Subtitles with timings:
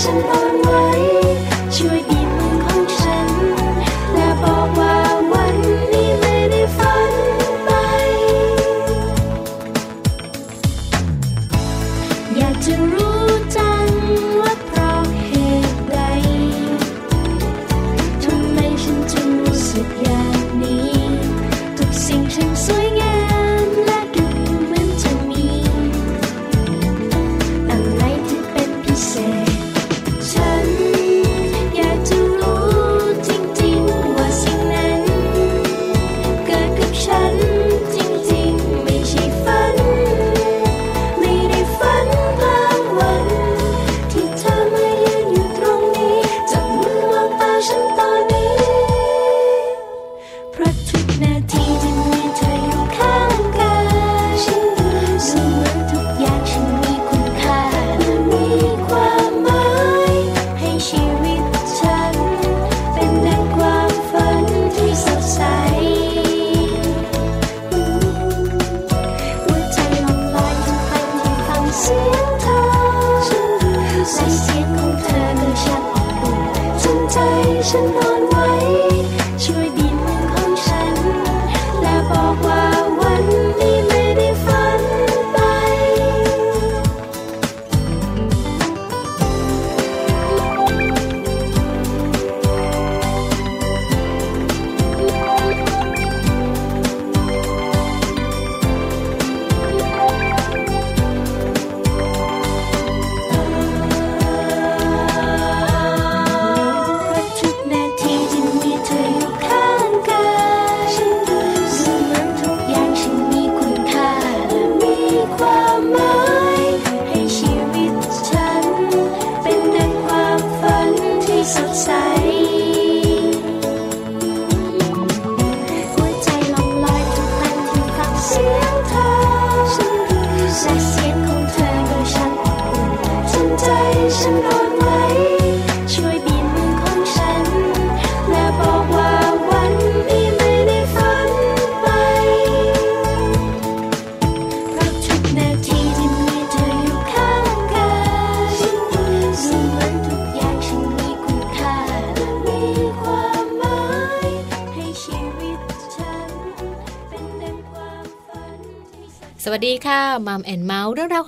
[0.00, 1.13] ฉันอ่อนไหว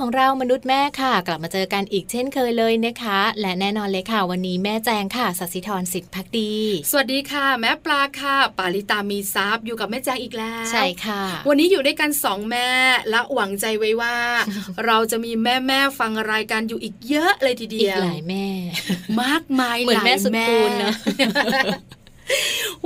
[0.07, 6.55] ของเรามนุษย์แม่ค่ะ กลับมาเจอกันอีกเช่นเคยเลยนะคะ และแน่นอนเลยค่ะ วันนี้แม่แจงค่ะสัสิธรสิทธิพักดี
[6.91, 12.69] สวัสดีค่ะ แม่ปลาค่ะ ปาลิตามีซับอยู่กับแม่แจงอีกแล้วใช่ค่ะ วันนี้อยู่ด้วยกันสองแม่
[13.11, 14.17] และหวังใจไว้ว่า
[14.87, 18.47] เราจะมีแม่แม่ฟังรายการอยู่อีกเยอะเลยทีเดียวอีกหลายแม่
[19.23, 20.93] มากมายเหมือนแม่สุดคูณนะ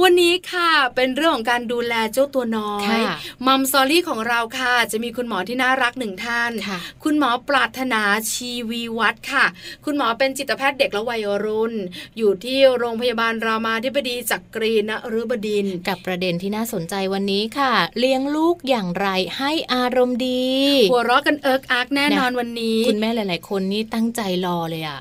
[0.02, 3.16] วันนี้ค่ะ เป็นเรื่องของการดูแลเจ้าตัวน้อยค่ะ
[3.46, 8.02] Mom Story ของเราค่ะ จะมีคุณหมอที่น่ารักหนึ่งท่านค่ะคุณหมอปรารถนา
[8.32, 9.44] ชีวีวัฒน์ค่ะ
[9.84, 11.75] คุณหมอเป็นจิตแพทย์เด็กและวัยรุ่น
[12.19, 19.08] อยู่ที่โรงพยาบาลรามาธิบดีจักรีนฤบดินทร์กับประเด็นที่น่าสนใจวันนี้ค่ะ เลี้ยงลูกอย่างไร
[19.38, 20.50] ให้อารมณ์ดี
[20.90, 25.00] หัวเราะกันเอิ๊กอ๊ากแน่นอนวันนี้ คุณแม่หลาย ๆ คนนี่ตั้งใจรอเลยอะ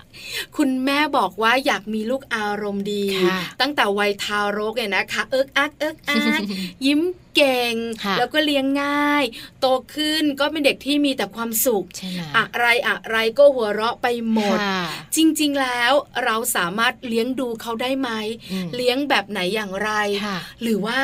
[0.57, 6.41] คุณแม่บอกว่าอยากมีลูกอารมณ์ดีค่ะตั้งแต่วัยทารกเนี่ยนะคะ เอิ๊กอ๊ากเอิ๊กอ๊าก
[6.85, 6.99] ยิ้ม
[7.39, 9.23] เก่งค่ะแล้วก็เลี้ยงง่าย
[9.61, 9.65] โต
[9.95, 14.79] ขึ้นก็เป็นเด็กที่มีแต่ความสุขใช่ไหมอะไรอะไรก็หัวเราะไปหมดค่ะ
[15.15, 15.93] จริง ๆ แล้ว
[16.25, 18.09] เราสามารถเลี้ยงดูเขาได้ไหม
[18.51, 19.91] อืมเลี้ยงแบบไหนอย่างไร
[20.25, 20.99] ค่ะหรือว่า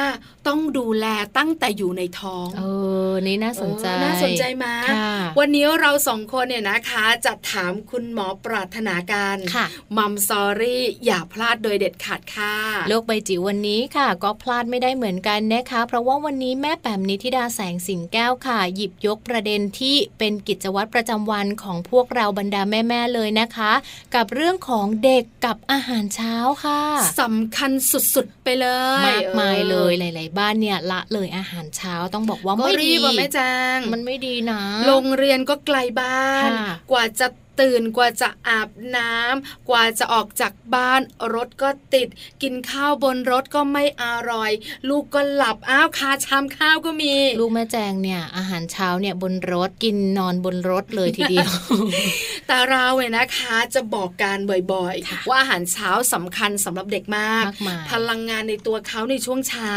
[0.47, 1.05] ต้องดูแล
[1.37, 2.63] ตั้งแต่อยู่ในท้อง เอ
[3.09, 9.65] อ นี่น่าสนใจเออน่าสนใจไหมค่ะวันนี้เราสองคนเนี่ยนะคะจะถามคุณหมอปรารถนาการค่ะ
[9.97, 12.55] มัมซอรี่อย่าพลาดโดยเด็ดขาดค่ะ
[12.89, 23.72] โลกใบจิ๋ววันนี้ค่ะ ก็พลาดไม่ได้เหมือนกันนะคะ เพราะว่าวันนี้แม่แปมนิธิดาแสงสิงแก้วค่ะ หยิบยกประเด็นที่เป็นกิจวัตรประจำวันของพวกเราบรรดาแม่ๆเลยนะคะ
[24.16, 26.81] กับเรื่องของเด็กกับอาหารเช้าค่ะ
[27.22, 28.68] สำคัญสุดๆไปเล
[29.04, 33.39] ยมากมายออเลยหลาย ๆ บ้านเนี่ยละเลยอาหารเช้าต้องบอกว่าก็ไม่รีดีบอะแม่แจ
[33.75, 37.27] งมันไม่ดีนะ โรงเรียนก็ไกลบ้านค่ะกว่าจะ
[37.61, 41.01] ตื่นกว่าจะอาบน้ำกว่าจะออกจากบ้าน
[41.33, 42.07] รถก็ติด
[42.43, 44.51] กินข้าวบนรถก็ไม่อร่อย
[44.89, 51.51] ลูกก็หลับอ้าวคาชามข้าวก็มี ลูกแม่แจงเนี่ยอาหารเช้าเนี่ยบนรถกินนอนบนรถเลยทีเดียว
[52.47, 59.71] แต่เราเนี่ยนะคะจะบอกการบ่อยค่ะๆว่าอาหารเช้าสำคัญสำหรับเด็กมากมากมายพลังงานในตัวเขาในช่วงเช้า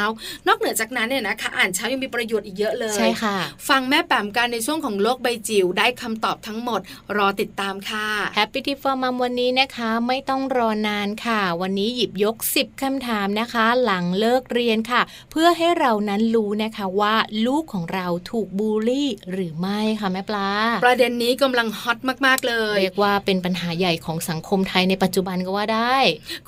[0.46, 3.38] นอกเหนือจากนั้นเนี่ยนะคะอาหารเช้ายังมีประโยชน์อีกเยอะเลยใช่ค่ะ
[3.68, 6.80] ฟังแม่แปมกันในช่วงของโลกใบจิ๋วได้คำตอบทั้งหมด
[7.16, 15.00] รอติดตามค่ะ Happy Tip for Mom วันนี้นะคะ ไม่ต้องรอนานค่ะ วันนี้หยิบยก 10คำถามนะคะ หลังเลิกเรียนค่ะ
[15.30, 17.14] เพื่อให้เรานั้นรู้นะคะว่า
[17.46, 20.50] ลูกของเราถูกบูลลี่หรือไม่ค่ะแม่ปลา
[20.84, 25.96] ประเด็นนี้กำลังฮอตมากๆเลย เรียกว่าเป็นปัญหาใหญ่ของสังคมไทยในปัจจุบันก็ว่าได้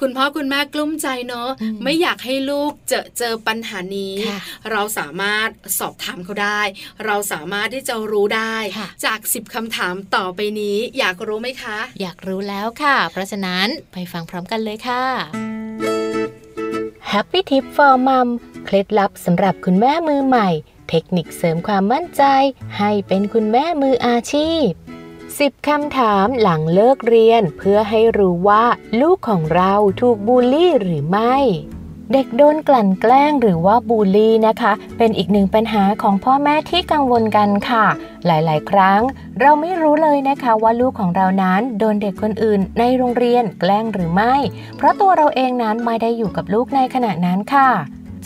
[0.00, 4.38] คุณพ่อคุณแม่กลุ้มใจเนอะอืมไม่อยากให้ลูกเจอเจอปัญหานี้ค่ะ
[4.70, 6.60] เราสามารถสอบถามเขาได้
[7.06, 15.04] เราสามารถที่จะรู้ได้ค่ะจาก 10คำถามต่อไปนี้อยากรู้ไหมคะ อยากรู้แล้วค่ะ เพราะฉะนั้นไปฟังพร้อมกันเลยค่ะ
[17.12, 18.28] Happy Tip for Mom
[18.64, 20.48] เคล็ดลับสำหรับคุณแม่มือใหม่
[20.88, 22.22] เทคนิคเสริมความมั่นใจ
[22.78, 24.68] ให้เป็นคุณแม่มืออาชีพ
[25.18, 28.64] 10 คำถามหลังเลิกเรียนเพื่อให้รู้ว่า
[29.00, 31.36] ลูกของเราถูกบูลลี่หรือไม่
[32.12, 37.86] เด็กโดนกลั่นแกล้งหรือว่าบูลลี่นะคะ เป็นอีกหนึ่งปัญหาของพ่อแม่ที่กังวลกันค่ะ
[38.26, 39.00] หลายๆ ครั้ง
[39.40, 44.34] เราไม่รู้เลยนะคะว่าลูกของเรานั้นโดนเด็กคนอื่น ในโรงเรียนแกล้งหรือไม่
[44.76, 47.68] เพราะตัวเราเองนั้นไม่ได้อยู่กับลูกในขณะนั้นค่ะ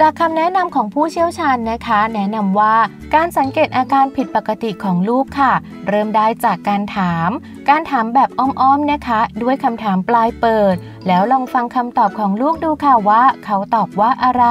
[0.00, 2.76] จากคำแนะนำของผู้เชี่ยวชาญนะคะ แนะนำว่า
[3.14, 5.52] การสังเกตอาการผิดปกติของลูกค่ะ
[5.88, 7.30] เริ่มได้จากการถาม
[7.68, 10.76] การถามแบบอ้อมๆนะคะ ด้วยคำถามปลายเปิด
[11.06, 14.44] แล้วลองฟังคำตอบของลูกดูค่ะว่า เขาตอบว่าอะไร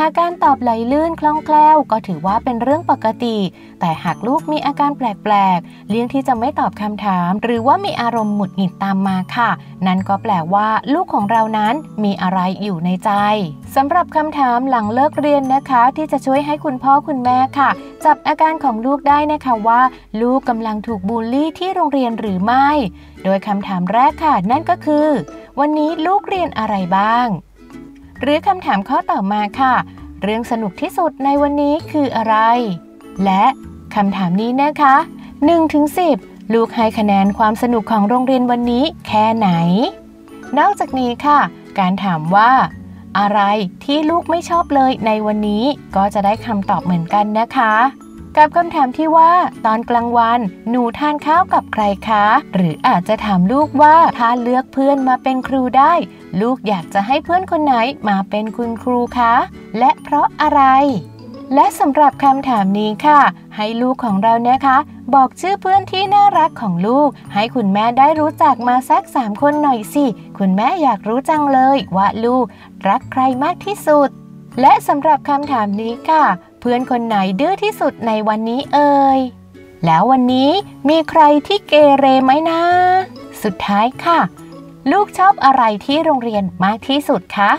[0.00, 3.38] หากการตอบไหลลื่นคล่องแคล่วก็ถือว่าเป็นเรื่องปกติ
[3.80, 9.50] แต่หากลูกมีอาการแปลกๆ เลี่ยงที่จะไม่ตอบคำถาม หรือว่ามีอารมณ์หงุดหงิดตามมาค่ะ
[9.86, 13.10] นั่นก็แปลว่าลูกของเรานั้นมีอะไรอยู่ในใจ
[13.74, 17.70] สำหรับคำถามหลังเลิกเรียนนะคะ ที่จะช่วยให้คุณพ่อคุณแม่ค่ะ
[18.04, 19.82] จับอาการของลูกได้นะคะว่า
[20.22, 22.68] ลูกกำลังถูกบูลลี่ที่โรงเรียนหรือไม่
[23.24, 25.08] โดยคำถามแรกค่ะ นั่นก็คือ
[25.60, 27.28] วันนี้ลูกเรียนอะไรบ้าง
[28.22, 29.74] หรือคำถามข้อต่อมาค่ะ
[30.22, 32.36] เรื่องสนุกที่สุดในวันนี้คืออะไร
[33.24, 33.44] และ
[33.94, 34.94] คำถามนี้นะคะ
[35.34, 35.84] 1ถึง
[36.18, 39.48] 10 ลูกให้คะแนนความสนุกของโรงเรียนวันนี้แค่ไหน
[40.58, 41.40] นอกจากนี้ค่ะ
[41.78, 42.50] การถามว่า
[43.18, 43.40] อะไร
[43.84, 45.64] ที่ลูกไม่ชอบเลยในวันนี้
[45.96, 47.74] ก็จะได้คำตอบเหมือนกันนะคะ
[48.36, 49.32] กับคำถามที่ว่า
[49.66, 50.40] ตอนกลางวัน
[50.70, 52.24] หนูทานข้าวกับใครคะ
[52.54, 55.92] หรืออาจจะถามลูกว่าถ้าเลือกเพื่อนมาเป็นครูได้
[56.40, 57.74] ลูกอยากจะให้เพื่อนคนไหน
[58.08, 59.34] มาเป็นคุณครูคะ
[59.78, 60.62] และเพราะอะไร
[61.54, 63.20] และสำหรับคำถามนี้ค่ะ
[63.56, 64.76] ให้ลูกของเรานะคะ
[65.14, 70.04] บอกชื่อเพื่อนที่น่ารักของลูก ให้คุณแม่ได้รู้จักมาสักสามคนหน่อยสิ
[70.38, 72.44] คุณแม่อยากรู้จังเลยว่าลูก
[72.88, 74.08] รักใครมากที่สุด
[74.60, 76.24] และสำหรับคำถามนี้ค่ะ
[76.68, 79.20] พื่อนคนไหนดื้อที่สุดในวันนี้เอ่ย
[79.84, 80.50] แล้ววันนี้
[80.88, 82.60] มีใครที่เกเรไหมนะ
[83.42, 84.20] สุดท้ายค่ะ
[84.92, 87.50] ลูกชอบอะไรที่โรงเรียนมากที่สุดคะ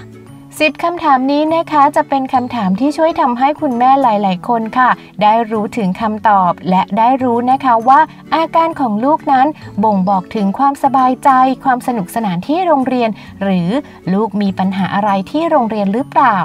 [0.60, 4.90] สิบคำถามนี้นะคะจะเป็นคำถามที่ช่วยทำให้คุณแม่หลาย ๆ คนค่ะ
[5.22, 8.00] ได้รู้ถึงคำตอบและได้รู้นะคะว่า
[8.36, 9.48] อาการของลูกนั้น
[9.84, 11.30] บ่งบอกถึงความสบายใจ
[11.64, 13.10] ความสนุกสนานที่โรงเรียน
[13.42, 13.70] หรือ
[14.14, 16.38] ลูกมีปัญหาอะไรที่โรงเรียนหรือเปล่า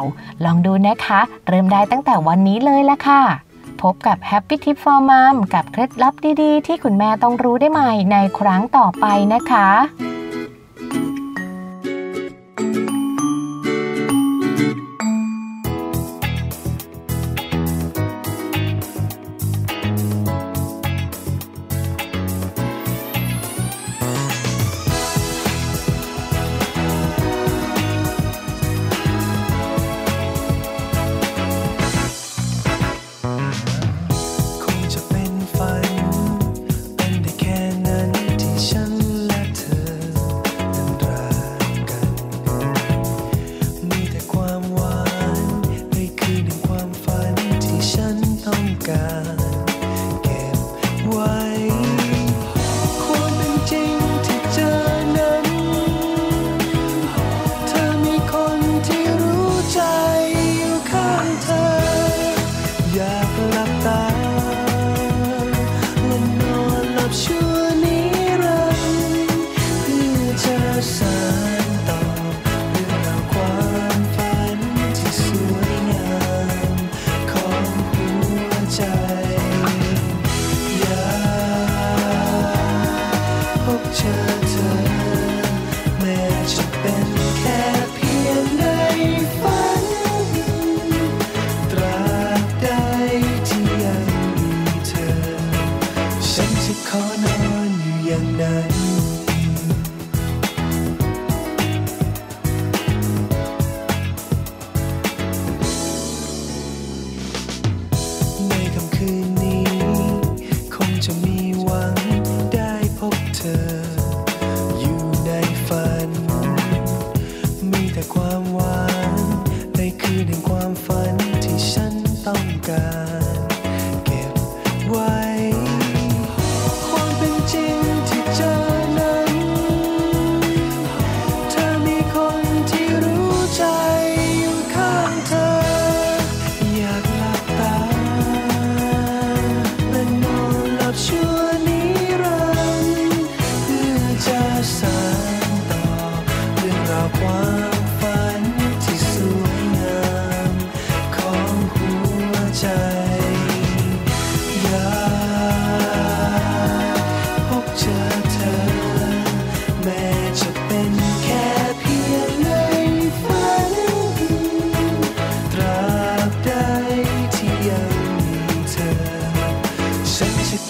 [0.45, 3.23] ลองดูนะคะ เริ่มได้ตั้งแต่วันนี้เลยละค่ะ
[3.83, 9.69] พบกับ Happy Tip for Mom กับเคล็ดลับดี ๆ ที่คุณแม่ต้องรู้ได้ใหม่ในครั้งต่อไปนะคะ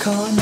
[0.05, 0.42] ก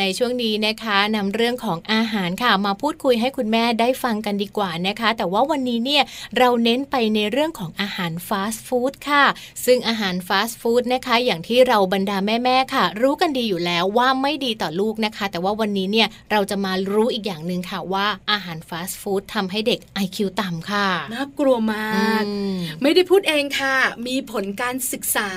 [0.00, 1.78] ในช่วงนี้นะคะนำเรื่องของ
[2.14, 6.02] หารค่ะ มาพูดคุยให้คุณแม่ได้ฟังกันดีกว่านะคะ แต่ว่าวันนี้เนี่ย
[6.38, 9.24] เราเน้นไปในเรื่องของอาหารฟาสต์ฟู้ดค่ะ
[9.64, 22.22] ซึ่งอาหารฟาสต์ฟู้ดนะคะ อย่างที่เราบรรดาแม่ๆค่ะ รู้กันดีอยู่แล้วว่าไม่ดีต่อลูกนะคะ แต่ว่าวันนี้เนี่ยเราจะมารู้อีกอย่างหนึ่งค่ะว่าอาหารฟาสต์ฟู้ดทำให้เด็ก IQ ต่ำค่ะน่ากลัวมาก
[22.82, 23.76] ไม่ได้พูดเองค่ะ
[24.06, 25.30] มีผลการศึกษา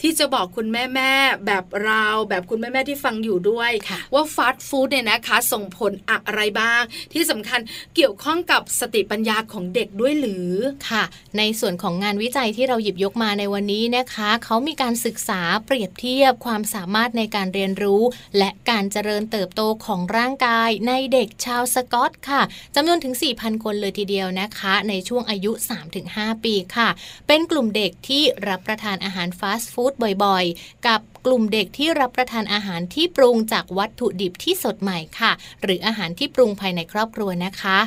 [0.00, 6.82] ที่จะบอกคุณแม่ๆแบบเราแบบคุณแม่ๆที่ฟังอยู่ด้วยค่ะว่าฟาสต์ฟู้ดเนี่ยนะคะ ส่งผลอะไรบ้าง
[7.12, 7.60] ที่สำคัญ
[7.96, 10.52] เกี่ยวข้องกับสติปัญญาของเด็กด้วยหรือ
[10.88, 11.02] ค่ะ
[11.38, 18.02] ในส่วนของงานวิจัยที่เราหยิบยกมาในวันนี้นะคะ เขามีการศึกษาเปรียบเทียบความสามารถในการเรียนรู้
[18.38, 22.42] และการเจริญเติบโตของร่างกายในเด็กชาวสกอตค่ะ
[22.74, 25.52] จำนวนถึง 4,000 คนเลยทีเดียวนะคะ ในช่วงอายุ
[25.98, 26.88] 3-5 ปีค่ะ
[27.26, 29.92] เป็นกลุ่มเด็กที่รับประทานอาหารฟาสต์ฟู้ด
[30.24, 37.78] บ่อยๆ กับ กลุ่มเด็กที่รับประทานอาหารที่ปรุงจากวัตถุดิบที่สดใหม่ค่ะ หรืออาหารที่ปรุงภายในครอบครัวนะคะ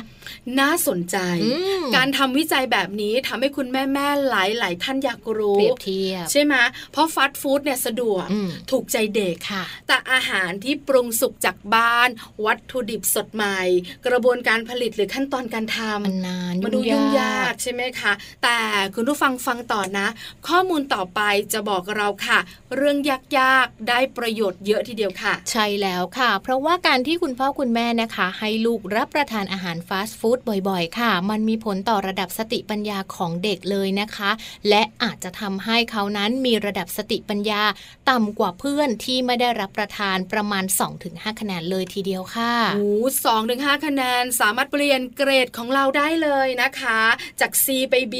[0.60, 6.54] น่าสนใจอืมการทำวิจัยแบบนี้ทำให้คุณแม่แม่ๆหลายหลายๆท่านอยากรู้เปรียบเทียบใช่ไหม
[6.92, 12.08] เพราะฟาสต์ฟู้ดเนี่ยสะดวกอืมถูกใจเด็กค่ะ แต่อาหารที่ปรุงสุกจากบ้าน
[12.46, 13.60] วัตถุดิบสดใหม่
[14.06, 18.58] กระบวนการผลิตหรือขั้นตอนการทำมันนานมาดูยุ่งยากใช่ไหมคะ แต่
[18.94, 20.06] คุณผู้ฟังฟังต่อนะ
[20.48, 21.20] ข้อมูลต่อไป
[21.52, 22.38] จะบอกเราค่ะ
[22.76, 34.30] เรื่องยากๆ ได้ประโยชน์เยอะทีเดียวค่ะ ใช่แล้วค่ะ เพราะว่าการที่คุณพ่อคุณแม่นะคะ ให้ลูกรับประทานอาหารฟาสต์ฟู้ดบ่อยๆ ค่ะ มันมีผลต่อระดับสติปัญญาของเด็กเลยนะคะ
[34.68, 37.62] และอาจจะทำให้เขานั้นมีระดับสติปัญญา
[38.10, 40.64] ต่ำกว่าเพื่อนที่ไม่ได้รับประทานประมาณ
[41.02, 47.00] 2-5 คะแนนเลยทีเดียวค่ะโอ้สองถึงห้าคะแนนสามารถเปลี่ยนเกรดของเราได้เลยนะคะ
[47.40, 48.14] จาก C ไป B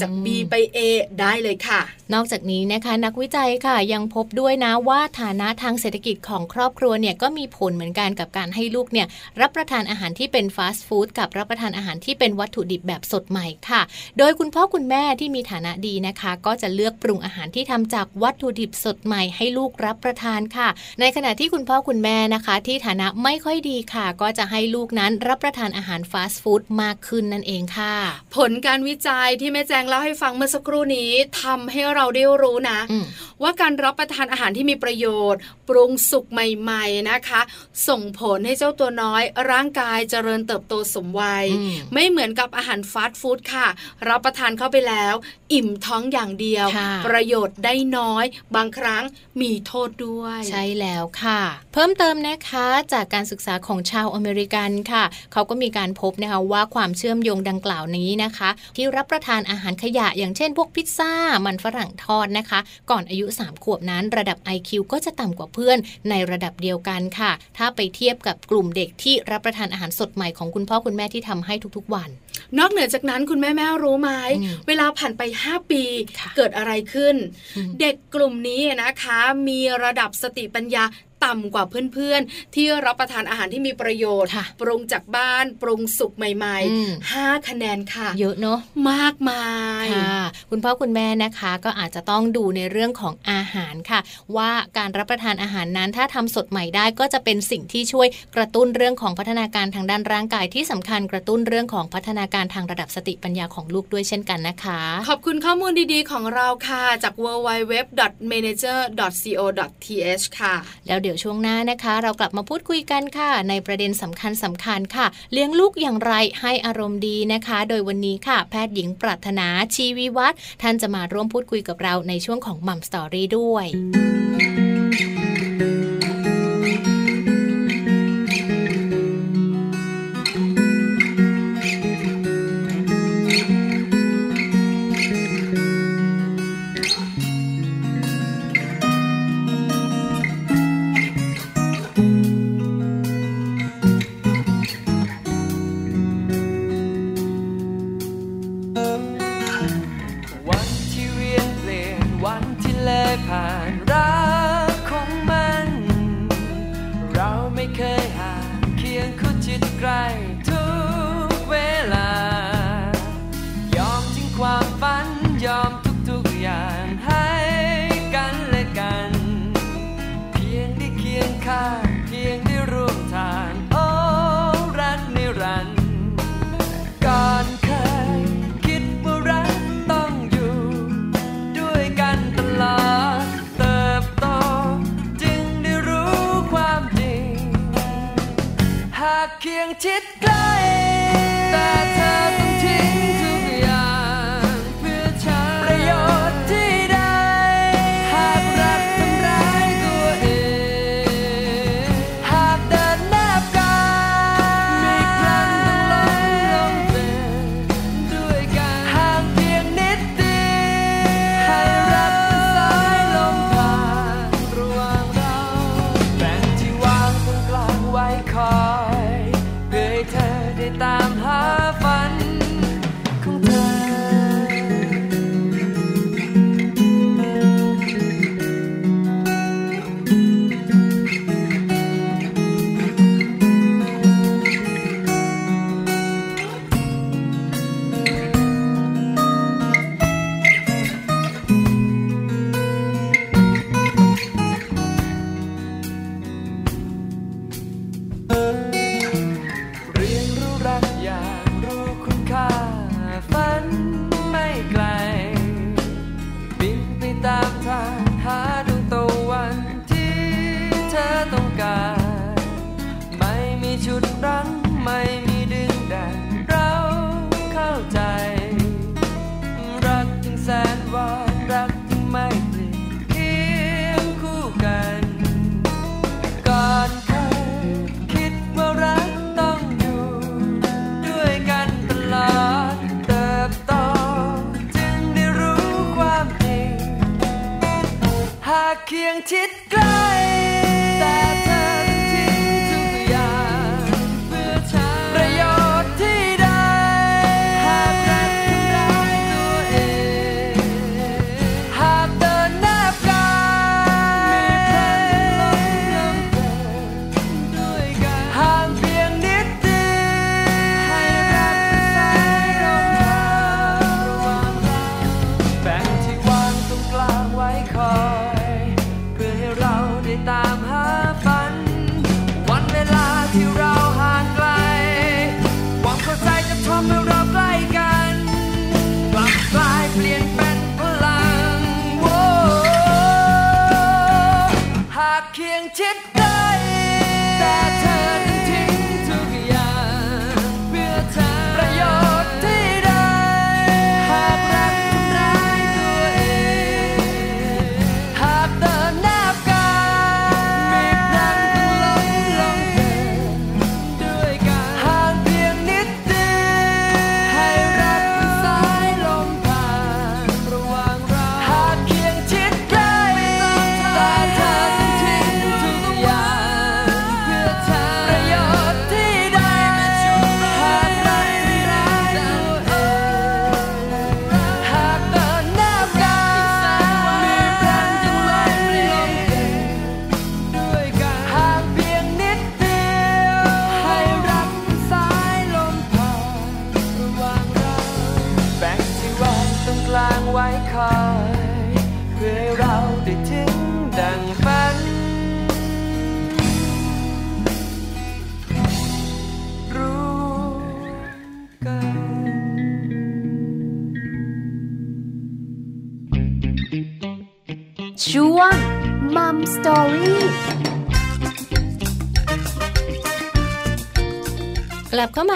[0.00, 0.78] จาก B ไป A
[1.20, 1.80] ได้เลยค่ะ
[2.14, 9.06] นอกจากนี้นะคะนักวิจัยค่ะยังพบด้วยนะว่าฐานะทางเศรษฐกิจของครอบครัวเนี่ยก็มีผลเหมือนกันกับการให้ลูกเนี่ย
[9.40, 13.82] รับประทานอาหารที่เป็นฟาสต์ฟู้ดกับรับประทานอาหารที่เป็นวัตถุดิบแบบสดใหม่ค่ะ
[14.18, 20.68] โดยคุณพ่อคุณแม่ที่มีฐานะดีนะคะ ก็จะเลือกปรุงอาหารที่ทำจากวัตถุดิบสดใหม่ให้ลูกรับประทานค่ะ
[21.00, 27.94] ในขณะที่คุณพ่อคุณแม่นะคะ ที่ฐานะไม่ค่อยดีค่ะ ก็จะให้ลูกนั้นรับประทานอาหารฟาสต์ฟู้ดมากขึ้นนั่นเองค่ะ
[28.36, 31.10] ผลการวิจัยที่แม่แจงเล่าให้ฟังเมื่อสักครู่นี้
[31.42, 33.04] ทำให้เราได้รู้นะอืม
[33.42, 37.40] ว่าการรับประทานอาหารที่มีประโยชน์ปรุงสุกใหม่ๆนะคะ
[37.88, 43.66] ส่งผลให้เจ้าตัวน้อย ร่างกายเจริญเติบโตสมวัยอืมไม่เหมือนกับอาหารฟาสต์ฟู้ดค่ะ
[44.08, 45.14] รับประทานเข้าไปแล้ว
[45.52, 48.24] อิ่มท้องอย่างเดียวค่ะประโยชน์ได้น้อย
[48.56, 49.02] บางครั้ง
[49.40, 51.40] มีโทษด้วย ใช่แล้วค่ะ
[51.72, 61.12] เพิ่มเติมนะคะจากการศึกษาของชาวอเมริกันค่ะ เขาก็มีการพบนะคะว่าความเชื่อมโยงดังกล่าวนี้นะคะ ที่รับประทานอาหารขยะ อย่างเช่นพวกพิซซ่า
[61.46, 65.78] มันฝรั่งทอดนะคะ ก่อนอายุ 3 ขวบนั้น ระดับ IQ ก็จะต่ำกว่าเพื่อน
[66.10, 72.10] ในระดับเดียวกันค่ะ ถ้าไปเทียบกับกลุ่มเด็กที่รับประทานอาหารสดใหม่ของคุณพ่อคุณแม่ที่ทำให้ทุกๆวัน
[72.58, 75.82] นอกเหนือจากนั้นคุณแม่แม่รู้ไหมอืมเวลาผ่านไป 5 ปี
[76.18, 77.16] ค่ะเกิดอะไรขึ้น
[77.56, 80.84] อืมเด็กกลุ่มนี้นะคะ มีระดับสติปัญญา
[81.24, 88.58] ต่ำกว่าเพื่อนๆ ที่รับประทานอาหารที่มีประโยชน์ค่ะปรุงจากบ้านปรุงสุกใหม่อืมๆห้าคะแนนค่ะ เยอะเนาะ
[88.90, 89.46] มากมา
[89.84, 94.00] ยค่ะคุณพ่อคุณแม่นะคะก็อาจจะต้องดูในเรื่องของอาหารค่ะ
[94.36, 110.54] ว่าการรับประทานอาหารนั้นถ้าทำสดใหม่ได้ก็จะเป็นสิ่งที่ช่วยกระตุ้นเรื่องของพัฒนาการทางด้านร่างกายที่สำคัญกระตุ้นเรื่องของพัฒนาการทางระดับสติปัญญาของลูกด้วยเช่นกันนะคะ ขอบคุณข้อมูลดีๆ ของเราค่ะจาก www.manager.co.th ค่ะ
[110.86, 119.46] แล้วเดี๋ยวช่วงหน้านะคะ เรากลับมาพูดคุยกันค่ะ ในประเด็นสำคัญสำคัญค่ะ เลี้ยงลูกอย่างไรให้อารมณ์ดีนะคะ โดยวันนี้ค่ะ แพทย์หญิงปรัถนา
[119.76, 123.66] ชีวิวัฒน์ท่านจะมาร่วมพูดคุยกับเราในช่วงของมัมสตอรี่ด้วย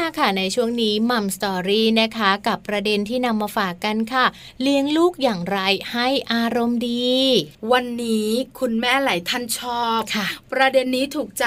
[0.09, 4.25] ามาค่ะในช่วงนี้มัมสตอรี่นะคะ กับประเด็นที่นำมาฝากกันค่ะ
[4.63, 5.59] เลี้ยงลูกอย่างไร
[5.93, 7.17] ให้อารมณ์ดี
[7.73, 11.47] วันนี้คุณแม่หลายท่านชอบค่ะ ประเด็นนี้ถูกใจ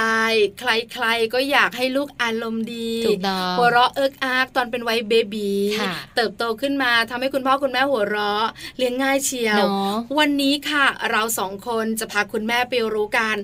[0.60, 8.48] ใครๆก็อยากให้ลูกอารมณ์ดีถูกต้องหัวเราะเอิกอากตอนเป็นวัยเบบีค่ะเติบโตขึ้นมาทำให้คุณพ่อคุณแม่หัวเราะ
[8.78, 13.36] เลี้ยงง่ายเชียวเนาะวันนี้ค่ะ เราสองคนจะพาคุณแม่ไปรู้กัน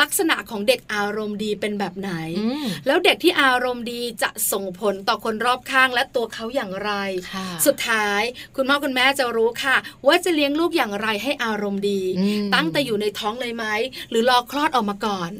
[0.00, 6.92] ลักษณะของเด็กอารมณ์ดีเป็นแบบไหนอืมแล้วเด็กที่อารมณ์ดีจะส่งผลต่อคนรอบข้างและตัวเขาอย่างไร
[7.32, 8.22] ค่ะสุดท้าย
[8.56, 9.76] คุณพ่อคุณแม่จะรู้ค่ะ
[10.06, 13.64] ว่าจะเลี้ยงลูกอย่างไรให้อารมณ์ดีอืมตั้งแต่อยู่ในท้องเลยไหม
[14.10, 15.30] หรือรอคลอดออกมาก่อน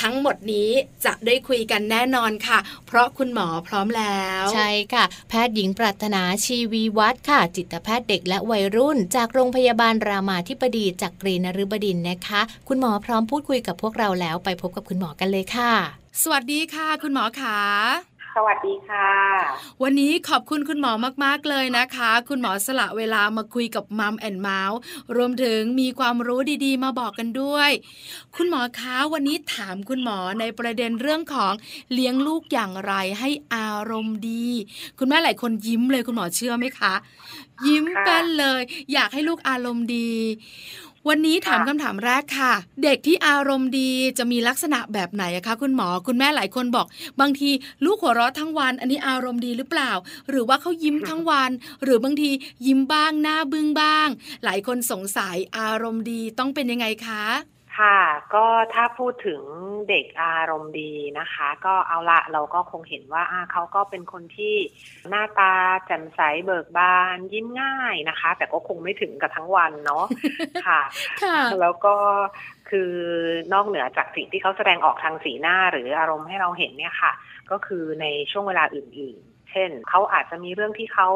[0.00, 0.70] ทั้งหมดนี้
[1.04, 15.72] จะได้คุยกันแน่นอนค่ะ เพราะคุณหมอพร้อมแล้ว ใช่ค่ะ แพทย์หญิงปรัตนาชีวีวัฒน์ค่ะ จิตแพทย์เด็กและวัยรุ่น จากโรงพยาบาลรามาธิบดีจากกรีนฤบดินทร์นะคะ คุณหมอพร้อมพูดคุยกับพวกเราแล้วไปพบกับคุณหมอกันเลยค่ะ
[16.22, 17.58] สวัสดีค่ะ คุณหมอขา
[18.36, 19.10] สวัสดีค่ะ
[19.82, 20.92] วันนี้ขอบคุณคุณหมอ
[21.24, 24.78] มาก ๆ เลยนะคะ คุณหมอสละเวลามาคุยกับมัมแอนเมาส์
[25.16, 27.70] รวมถึงมีความรู้ดีๆ มาบอกกันด้วย
[28.36, 31.52] คุณหมอคะวันนี้ถามคุณหมอในประเด็นเรื่องของ
[31.92, 34.48] เลี้ยงลูกอย่างไรให้อารมณ์ดี
[34.98, 36.94] คุณแม่หลายคนยิ้มเลยคุณหมอเชื่อไหมคะ
[37.66, 40.12] ยิ้มค่ะเป็นเลย อยากให้ลูกอารมณ์ดี
[41.08, 46.86] วันนี้ถามค่ะคำถามแรกค่ะ เด็กที่อารมณ์ดีจะมีลักษณะแบบไหนอะคะคุณหมอคุณแม่หลายคนบอก
[47.20, 47.50] บางที
[47.84, 49.92] ลูกหัวเราะทั้งวัน อันนี้อารมณ์ดีหรือเปล่า
[50.30, 51.50] หรือว่าเขายิ้มทั้งวัน
[51.82, 52.30] หรือบางที
[52.66, 54.08] ยิ้มบ้างหน้าบึ้งบ้าง
[54.44, 57.24] หลายคนสงสัยอารมณ์ดีต้องเป็นยังไงคะ
[57.82, 58.02] ค่ะ
[58.34, 59.42] ก็ถ้าพูดถึง
[59.88, 64.54] เด็กอารมณ์ดีนะคะ ก็เอาละเราก็คงเห็นว่าอ่าเขาก็เป็นคนที่
[65.08, 65.52] หน้าตา
[65.86, 70.04] แจ่มใสเบิกบานยิ้มง่ายนะคะ แต่ก็คงไม่ถึงกับทั้งวันเนาะ
[70.66, 70.80] ค่ะ
[71.22, 71.96] ค่ะ แล้วก็
[72.70, 72.92] คือ
[73.52, 77.12] นอกเหนือจากสิ่งที่เขาแสดงออกทางสีหน้าหรืออารมณ์ให้เราเห็นเนี่ยค่ะ
[77.50, 81.08] ก็คือในช่วงเวลาอื่น ๆ เช่นเขาอาจจะมีเรื่องที่เขา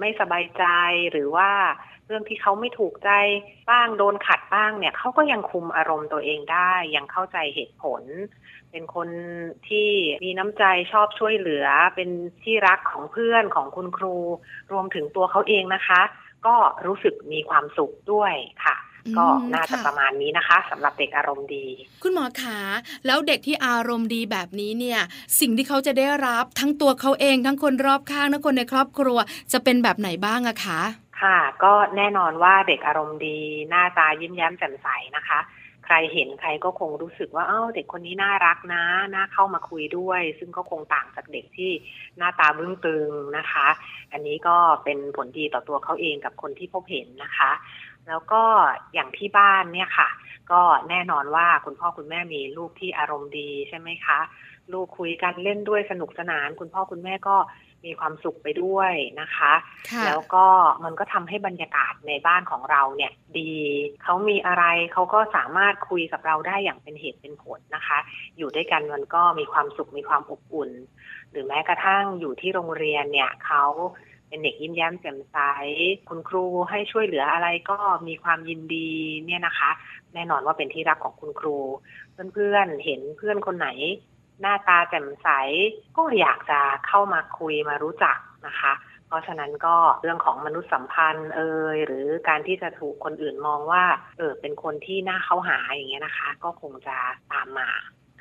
[0.00, 0.64] ไม่สบายใจ
[1.12, 1.50] หรือว่า
[2.06, 3.10] เรื่องที่เขาไม่ถูกใจ
[3.70, 8.02] บ้างโดนขัดบ้างเนี่ยเขาก็ยังคุมอารมณ์ตัวเองได้ ยังเข้าใจเหตุผล
[8.70, 9.08] เป็นคน
[9.68, 9.88] ที่
[10.24, 12.08] มีน้ำใจชอบช่วยเหลือ เป็น
[12.42, 14.16] ที่รักของเพื่อนของคุณครู
[14.72, 16.00] รวมถึงตัวเขาเองนะคะ
[16.46, 18.34] ก็รู้สึกมีความสุขด้วย
[18.64, 21.66] ค่ะอืมก็น่าจะค่ะประมาณนี้นะคะสำหรับเด็กอารมณ์ดี
[22.02, 22.58] คุณหมอขา
[23.06, 25.00] แล้วเด็กที่อารมณ์ดีแบบนี้เนี่ย
[25.40, 29.18] สิ่งที่เขาจะได้รับทั้งตัวเขาเอง ทั้งคนรอบข้างทั้งคนในครอบครัว
[29.52, 30.80] จะเป็นแบบไหนบ้างอะคะ
[31.22, 33.38] ค่ะ ก็แน่นอนว่าเด็กอารมณ์ดี
[33.70, 35.40] หน้าตายิ้มแย้มแจ่มใสนะคะ
[35.84, 41.70] ใครเห็นใครก็คงรู้สึกว่าเอ้าเด็กคนนี้น่ารักนะน่าเข้ามาคุยด้วย ซึ่งก็คงต่างจากเด็กที่
[42.16, 43.68] หน้าตาบึ้งตึงนะคะ
[44.12, 47.50] อันนี้ก็เป็นผลดีต่อตัวเขาเองกับคนที่พบเห็นนะคะ
[48.08, 48.42] แล้วก็
[48.94, 50.08] อย่างที่บ้านเนี่ยค่ะ
[50.52, 54.18] ก็แน่นอนว่าคุณพ่อคุณแม่มีลูกที่อารมณ์ดีใช่ไหมคะ
[54.72, 57.36] ลูกคุยกันเล่นด้วยสนุกสนาน คุณพ่อคุณแม่ก็
[57.86, 59.52] มีความสุขไปด้วยนะคะ
[59.90, 60.46] ค่ะแล้วก็
[60.84, 63.52] มันก็ทำให้บรรยากาศในบ้านของเราเนี่ย ดี
[64.02, 67.98] เขามีอะไรเขาก็สามารถคุยกับเราได้อย่างเป็นเหตุเป็นผลนะคะ
[68.38, 70.70] อยู่ด้วยกันมันก็มีความสุขมีความอบอุ่น
[71.30, 73.64] หรือแม้กระทั่งอยู่ที่โรงเรียนเนี่ยเขา
[74.28, 75.36] เป็นเด็กยิ้มแย้มแจ่มใส
[76.08, 78.90] คุณครูให้ช่วยเหลืออะไรก็มีความยินดี
[79.26, 79.70] เนี่ยนะคะ
[80.14, 81.58] แน่นอนว่าเป็นที่รักของคุณครู
[82.32, 83.68] เพื่อนๆเห็นเพื่อนคนไหน
[84.40, 85.28] หน้าตาแจ่มใส
[85.96, 88.72] ก็อยากจะเข้ามาคุยมารู้จักนะคะ
[89.06, 93.84] เพราะฉะนั้นก็เรื่องของมนุษยสัมพันธ์เอ่ยหรือการที่จะถูกคนอื่นมองว่า
[94.18, 96.96] เออเป็นคนที่น่าเข้าหาอย่างเงี้ยนะคะ ก็คงจะ
[97.32, 97.68] ตามมา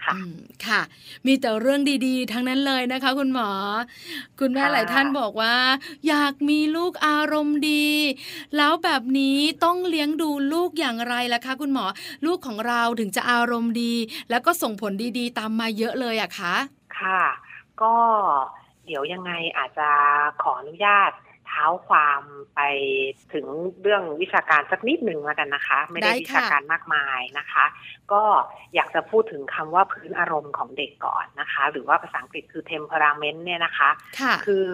[0.05, 0.33] ค่ะอืม
[0.67, 0.81] ค่ะ
[1.25, 3.49] มีแต่เรื่องดีๆ ทั้งนั้นเลยนะคะ คุณหมอ
[4.39, 5.55] คุณแม่ค่ะหลายท่านบอกว่า
[6.07, 7.87] อยากมีลูกอารมณ์ดี
[8.57, 11.85] แล้วแบบนี้ต้องเลี้ยงดูลูกอย่างไรล่ะคะ คุณหมอ
[12.25, 13.93] ลูกของเราถึงจะอารมณ์ดี
[14.29, 16.55] แล้วก็ส่งผลดีๆ ตามมาเยอะเลยอะคะ
[16.99, 17.21] ค่ะ
[17.81, 17.95] ก็
[18.85, 19.89] เดี๋ยวยังไงอาจจะ
[20.41, 21.11] ขออนุญาต
[21.51, 22.21] เท้าความ
[22.55, 22.61] ไป
[23.33, 23.45] ถึง
[23.81, 27.65] เรื่องวิชาการสักนิดหนึ่งแล้วกันนะคะ ไม่ได้ได้ค่ะวิชาการมากมายนะคะ
[28.13, 28.23] ก็
[28.75, 34.67] อยากจะพูดถึงคำว่าพื้นอารมณ์ของเด็กก่อนนะคะ หรือว่าภาษาอังกฤษคือ temperament เนี่ยนะคะค่ะคือ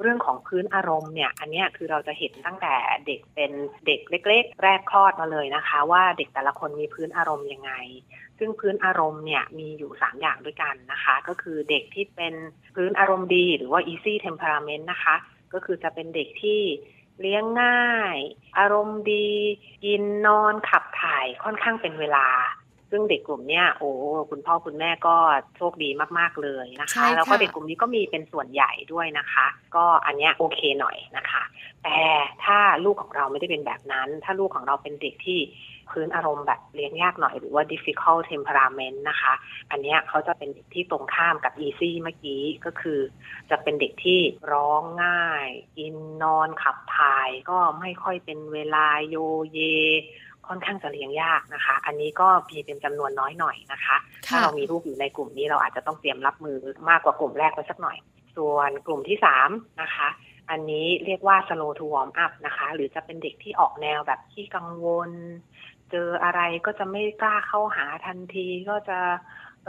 [0.00, 2.74] เรื่องของพื้นอารมณ์เนี่ย อันเนี้ยคือเราจะเห็นตั้งแต่
[3.06, 3.52] เด็กเป็น
[3.86, 7.72] เด็กเล็ก ๆ แรกคลอดมาเลยนะคะ ว่าเด็กแต่ละคนมีพื้นอารมณ์ยังไง
[8.38, 12.34] ซึ่งพื้นอารมณ์เนี่ยมีอยู่ 3 อย่างด้วยกันนะคะ ก็คือเด็กที่เป็น
[12.76, 15.14] พื้นอารมณ์ดี หรือว่า easy temperament นะคะ
[15.54, 16.60] ก็คือจะเป็นเด็กที่
[17.20, 18.16] เลี้ยงง่าย
[18.58, 19.28] อารมณ์ดี
[19.84, 22.28] กินนอนขับถ่ายค่อนข้างเป็นเวลา
[22.90, 23.90] ซึ่งเด็กกลุ่มเนี้ยโอ้
[24.30, 25.16] คุณพ่อคุณแม่ก็
[25.56, 31.42] โชคดีมากๆเลยนะใช่คะค่ะแล้วก็เด็กกลุ่มนี้ก็มีเป็นส่วนใหญ่ด้วยนะคะ ก็อันเนี้ยโอเคหน่อยนะคะ
[31.84, 31.98] แต่
[32.44, 35.40] ถ้าลูกของเราไม่ได้เป็นแบบนั้น ถ้าลูกของเราเป็นเด็กที่
[35.92, 39.32] พื้นอารมณ์แบบเลี้ยงยากหน่อยหรือว่า difficult temperament นะคะ
[39.70, 43.00] อันเนี้ยเขาจะเป็นเด็กที่ตรงข้ามกับ easy เมื่อกี้ก็คือ
[43.50, 44.20] จะเป็นเด็กที่
[44.52, 45.46] ร้องง่าย
[45.78, 49.16] กินนอนขับถ่าย ก็ไม่ค่อยเป็นเวลาโย
[49.52, 49.60] เย
[50.48, 53.96] ค่อนข้างจะเลี้ยงยากนะคะ อันนี้ก็มีเป็นจำนวนน้อยหน่อยนะคะ
[54.26, 57.96] ถ้าค่ะเรามีลูกอยู่ในกลุ่มนี้เราอาจจะต้องเตรียมรับมือมากกว่ากลุ่มแรกไว้สักหน่อย
[58.36, 59.50] ส่วนกลุ่มที่สาม
[59.82, 60.08] นะคะ
[60.50, 65.10] อันนี้เรียกว่า slow to warm up นะคะ หรือจะเป็นเด็กที่ออกแนวแบบขี้กังวล
[65.90, 69.00] เจออะไรก็จะไม่กล้าเข้าหาทันทีก็จะ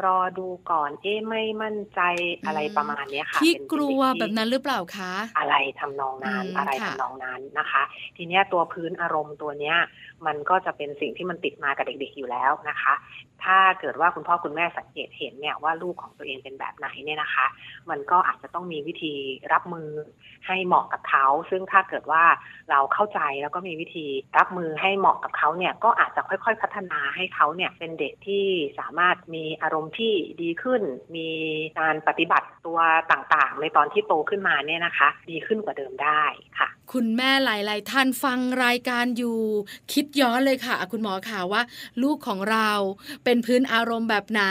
[0.06, 2.02] รอดูก่อน เอ๊ะไม่มั่นใจ
[2.46, 7.84] อะไรประมาณเนี้ยค่ะขี้เป็นกลัวเป็นเด็กที่แบบนั้นหรือเปล่าคะ อะไรทำนองนั้นอืมอะไรค่ะทำนองนั้นนะคะ
[8.16, 9.78] ทีเนี้ยตัวพื้นอารมณ์ตัวเนี้ย
[10.28, 12.94] มันก็จะเป็นสิ่งที่มันติดมากับเด็กๆอยู่แล้วนะคะ
[13.44, 17.46] ถ้าเกิดว่าคุณพ่อคุณแม่สังเกตเห็นเนี่ยว่าลูกของตัวเองเป็นแบบไหนเนี่ยนะคะ
[17.90, 19.14] มันก็อาจจะต้องมีวิธี
[19.54, 19.90] รับมือ
[20.48, 22.24] ให้เหมาะกับเขา ซึ่งถ้าเกิดว่า
[22.70, 24.06] เราเข้าใจแล้วก็มีวิธี
[24.38, 28.46] รับมือให้เหมาะกับเขาเนี่ยก็อาจจะค่อยๆ พัฒนาให้เขาเนี่ยเป็นเด็กที่
[28.80, 30.82] สามารถมีอารมณ์ที่ดีขึ้น
[31.16, 31.30] มี
[31.80, 32.80] การปฏิบัติตัว
[33.12, 36.24] ต่างๆ ในตอนที่โตขึ้นมาเนี่ยนะคะ ดีขึ้นกว่าเดิมได้
[36.60, 39.40] ค่ะ คุณแม่หลาย ๆ ท่านฟังรายการอยู่
[39.94, 41.62] คิดย้อนเลยค่ะ คุณหมอค่ะว่า
[42.04, 42.72] ลูกของเรา
[43.24, 44.44] เป็นพื้นอารมณ์แบบไหน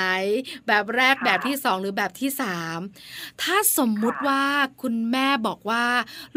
[0.66, 2.79] แบบแรกแบบที่สองหรือแบบที่สาม
[3.42, 4.42] ถ้าสมมุติว่า
[4.83, 5.85] คุณแม่บอกว่า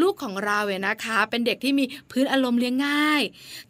[0.02, 3.22] ลูกของเราเนี่ยนะคะ เป็นเด็กที่มีพื้นอารมณ์เลี้ยงง่าย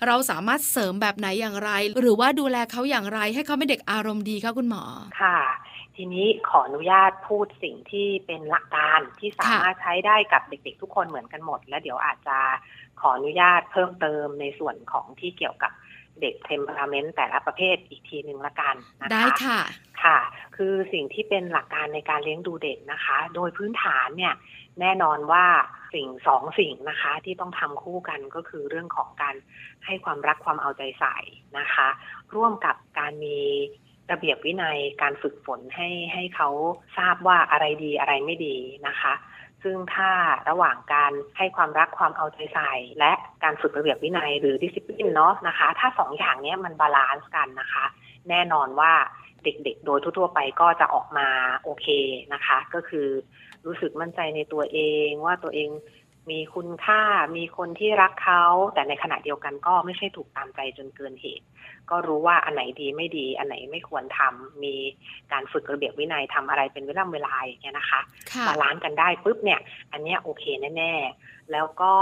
[0.06, 4.82] เราสามารถเสริมแบบไหนอย่างไร หรือว่าดูแลเขาอย่างไรให้เขาเป็นเด็กอารมณ์ดีคะคุณหมอ
[5.22, 5.38] ค่ะ
[5.96, 12.38] ทีนี้ขออนุญาตพูดสิ่งที่เป็นหลักการที่สามารถใช้ได้กับเด็ก ๆ ทุกคนเหมือนกันหมด แล้วเดี๋ยวอาจจะ
[13.00, 15.72] ขออนุญาตเพิ่มเติมในส่วนของที่เกี่ยวกับ
[16.20, 19.60] เด็ก temperament แต่ละประเภทอีกทีหนึ่งละกันนะคะได้ค่ะ
[20.02, 20.18] ค่ะ
[20.56, 24.34] คือสิ่งที่เป็นหลักการในการเลี้ยงดูเด็กนะคะ โดยพื้นฐานเนี่ย
[24.80, 25.44] แน่นอนว่า
[25.94, 29.34] สิ่งสองสิ่งนะคะที่ต้องทำคู่กันก็คือเรื่องของการ
[29.84, 31.16] ให้ความรักความเอาใจใส่
[31.58, 31.88] นะคะ
[32.34, 33.38] ร่วมกับการมี
[34.10, 36.48] ระเบียบวินัยการฝึกฝนให้ให้เขา
[36.98, 39.14] ทราบว่าอะไรดีอะไรไม่ดีนะคะ
[39.62, 40.10] ซึ่งถ้า
[40.50, 43.12] ระหว่างการให้ความรักความเอาใจใส่ และ
[43.42, 47.84] การฝึกระเบียบวินัยหรือดิสซิ p ลินเนาะนะคะ ถ้าสองอย่างนี้มัน balance กันนะคะ
[48.28, 48.92] แน่นอนว่า
[49.44, 51.28] เด็กๆ โดยทั่วๆไปก็จะออกมา
[51.64, 51.86] โอเค
[52.32, 53.08] นะคะ ก็คือ
[53.66, 55.68] รู้สึกมั่นใจในตัวเองว่าตัวเอง
[56.30, 57.02] มีคุณค่า
[57.36, 61.46] มีคนที่รักเขาแต่ในขณะเดียวกันก็ไม่ใช่ถูกตามใจจนเกินเหตุ
[61.90, 64.74] ก็รู้ว่าอันไหนดีไม่ดีอันไหนไม่ควรทำมี
[65.32, 69.60] การฝึกระเบียบวินัยทำอะไรเป็นเวลาเวลาอย่างเงี้ยนะคะค่ะ balance กันได้ปุ๊บเนี่ย
[69.92, 70.44] อันเนี้ยโอเค
[70.76, 71.94] แน่ๆแล้วก็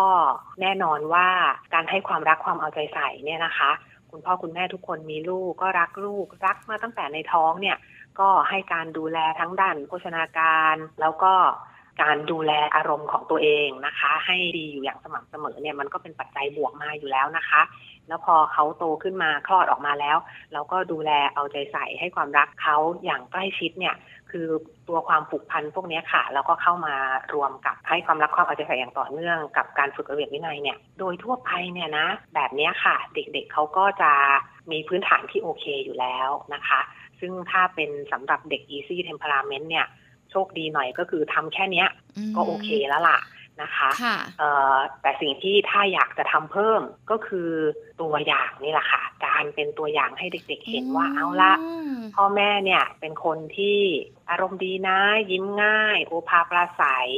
[0.60, 1.28] แน่นอนว่า
[1.74, 3.70] การให้ความรักความเอาใจใส่เนี่ยนะคะ
[4.10, 7.76] คุณพ่อคุณแม่ทุกคนมีลูกก็รักลูกรักมาตั้งแต่ในท้องเนี่ย
[8.20, 11.34] ก็ให้การดูแลทั้งด้านโภชนาการ แล้วก็
[12.02, 17.62] การดูแลอารมณ์ของตัวเองนะคะ ให้ดีอยู่อย่างสม่ำเสมอเนี่ยมันก็เป็นปัจจัยบวกมาอยู่แล้วนะคะ
[18.08, 20.16] แล้วพอเขาโตขึ้นมาคลอดออกมาแล้ว
[20.52, 23.94] เราก็ดูแลเอาใจใส่ให้ความรักเขาอย่างใกล้ชิดเนี่ย
[24.30, 24.48] คือ
[24.88, 26.94] ตัวความผูกพันพวกนี้ค่ะ แล้วก็เข้ามา
[27.34, 34.12] รวมกับให้ความรักความเอาใจใส่อย่างต่อเนื่องกับการฝึกระเบียบวินัยเนี่ย โดยทั่วไปเนี่ยนะ แบบนี้ค่ะ เด็กๆเขาก็จะ
[34.70, 36.80] มีพื้นฐานที่โอเคอยู่แล้วนะคะ
[37.20, 39.86] ซึ่งถ้าเป็นสำหรับเด็ก easy temperament เนี่ย
[40.30, 41.88] โชคดีหน่อยก็คือทำแค่เนี้ย
[42.30, 43.20] มก็โอเคแล้วล่ะ
[43.62, 47.50] นะคะค่ะเอ่อแต่สิ่งที่ถ้าอยากจะทำเพิ่มก็คือ
[48.00, 51.52] ตัวอย่างนี่แหละค่ะ การเป็นตัวอย่างให้เด็กๆเห็นว่าเอาละ
[51.92, 53.78] มพ่อแม่เนี่ยเป็นคนที่
[54.30, 54.98] อารมณ์ดีนะ
[55.30, 57.10] ยิ้มง่าย โอภาปราศัย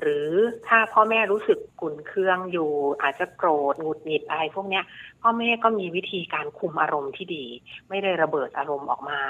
[0.00, 0.28] หรือ
[0.68, 2.70] ถ้าพ่อแม่รู้สึกขุ่นเคืองอยู่
[3.02, 4.84] อาจจะโกรธหงุดหงิดอะไรพวกเนี้ย
[5.22, 7.44] พ่อแม่ก็มีวิธีการคุมอารมณ์ที่ดี
[7.88, 9.20] ไม่ได้ระเบิดอารมณ์ออกมา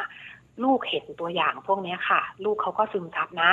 [0.65, 3.51] ลูกเห็นตัวอย่างพวกเนี้ยค่ะ ลูกเขาก็ซึมซับนะ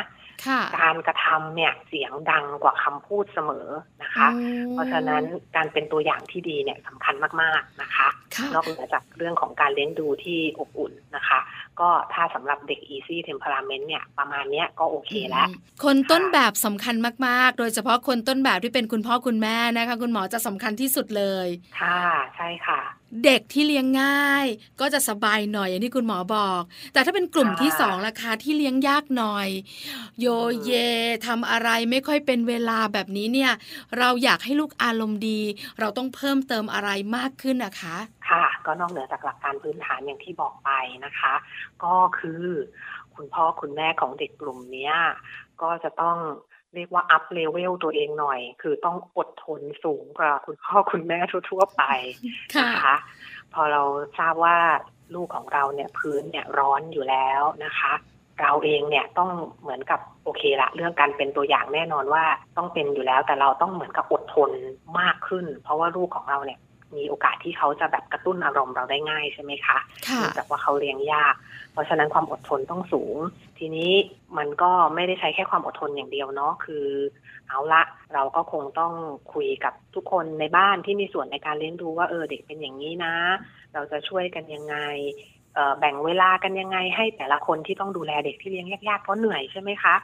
[0.47, 3.67] ค่ะการกระทำเนี่ยเสียงดังกว่าคำพูดเสมอ
[4.03, 5.23] นะคะอืมเพราะฉะนั้น
[5.55, 11.39] การเป็นตัวอย่างที่ดีเนี่ยสำคัญมากๆนะคะค่ะนอกเหนือจากเรื่องของการเลี้ยงดูที่อบอุ่นนะคะ
[11.81, 16.95] ก็ถ้าสำหรับเด็ก easy temperament เนี่ยประมาณเนี้ยก็โอเคแล้วอืมคนต้นแบบสำคัญ
[17.27, 21.47] มาก ๆ โดยเฉพาะคนต้นแบบที่เป็นคุณพ่อคุณแม่นะคะ คุณหมอจะสำคัญที่สุดเลย
[21.79, 22.01] ค่ะ
[22.35, 22.81] ใช่ค่ะ
[23.25, 24.45] เด็กที่เลี้ยงง่าย
[24.81, 26.61] ก็จะสบายหน่อยอย่างที่คุณหมอบอก
[26.93, 29.47] แต่ถ้าเป็นกลุ่มค่ะที่สองราคาที่เลี้ยงยากหน่อย
[30.19, 30.27] โย
[30.63, 30.71] เย
[31.27, 33.51] ทำอะไรไม่ค่อยเป็นเวลาแบบนี้เนี่ย
[33.97, 35.41] เราอยากให้ลูกอารมณ์ดี
[35.79, 37.97] เราต้องเพิ่มเติมอะไรมากขึ้นนะคะ
[38.29, 40.71] ค่ะ ก็นอกเหนือจากหลักการพื้นฐานอย่างที่บอกไป
[41.05, 41.33] นะคะ
[41.83, 42.43] ก็คือ
[43.15, 44.95] คุณพ่อคุณแม่ของเด็กกลุ่มเนี้ย
[45.61, 46.17] ก็จะต้อง
[46.75, 51.83] เรียกว่า up level ตัวเองหน่อย คือต้องอดทนสูงกว่าคุณพ่อคุณแม่ทั่วๆไป
[52.55, 52.95] ค่ะนะคะ
[53.53, 53.83] พอเรา
[54.19, 54.57] ทราบว่า
[55.15, 57.93] ลูกของเราเนี่ยพื้นเนี่ยร้อนอยู่แล้วนะคะ
[58.41, 59.29] เราเองเนี่ยต้อง
[59.61, 62.23] เหมือนกับโอเคละเรื่องการเป็นตัวอย่างแน่นอนว่า
[62.57, 64.51] ต้องเป็นอยู่แล้วแต่เราต้องเหมือนกับอดทน
[64.99, 66.59] มากขึ้น เพราะว่าลูกของเราเนี่ย
[66.97, 69.77] มีโอกาสที่เขาจะแบบกระตุ้นอารมณ์เราได้ง่ายใช่ไหมคะ
[70.07, 71.35] ค่ะเนื่องจากว่าเขาเลี้ยงยาก
[71.71, 73.17] เพราะฉะนั้นความอดทนต้องสูง
[73.57, 73.91] ทีนี้
[74.37, 76.85] มันก็ไม่ได้ใช้แค่ความอดทนอย่างเดียวเนาะคือ
[77.49, 78.93] เอาละเราก็คงต้อง
[79.33, 83.15] คุยกับทุกคนในบ้านที่มีส่วนในการเลี้ยงดูว่าเออเด็กเป็นอย่างนี้นะ
[83.73, 84.75] เราจะช่วยกันยังไง
[85.55, 89.95] เอ่อแบ่งเวลากันยังไงให้แต่ละคนที่ต้องดูแลเด็กที่เลี้ยงยากๆเพราะเหนื่อยใช่ไหมคะ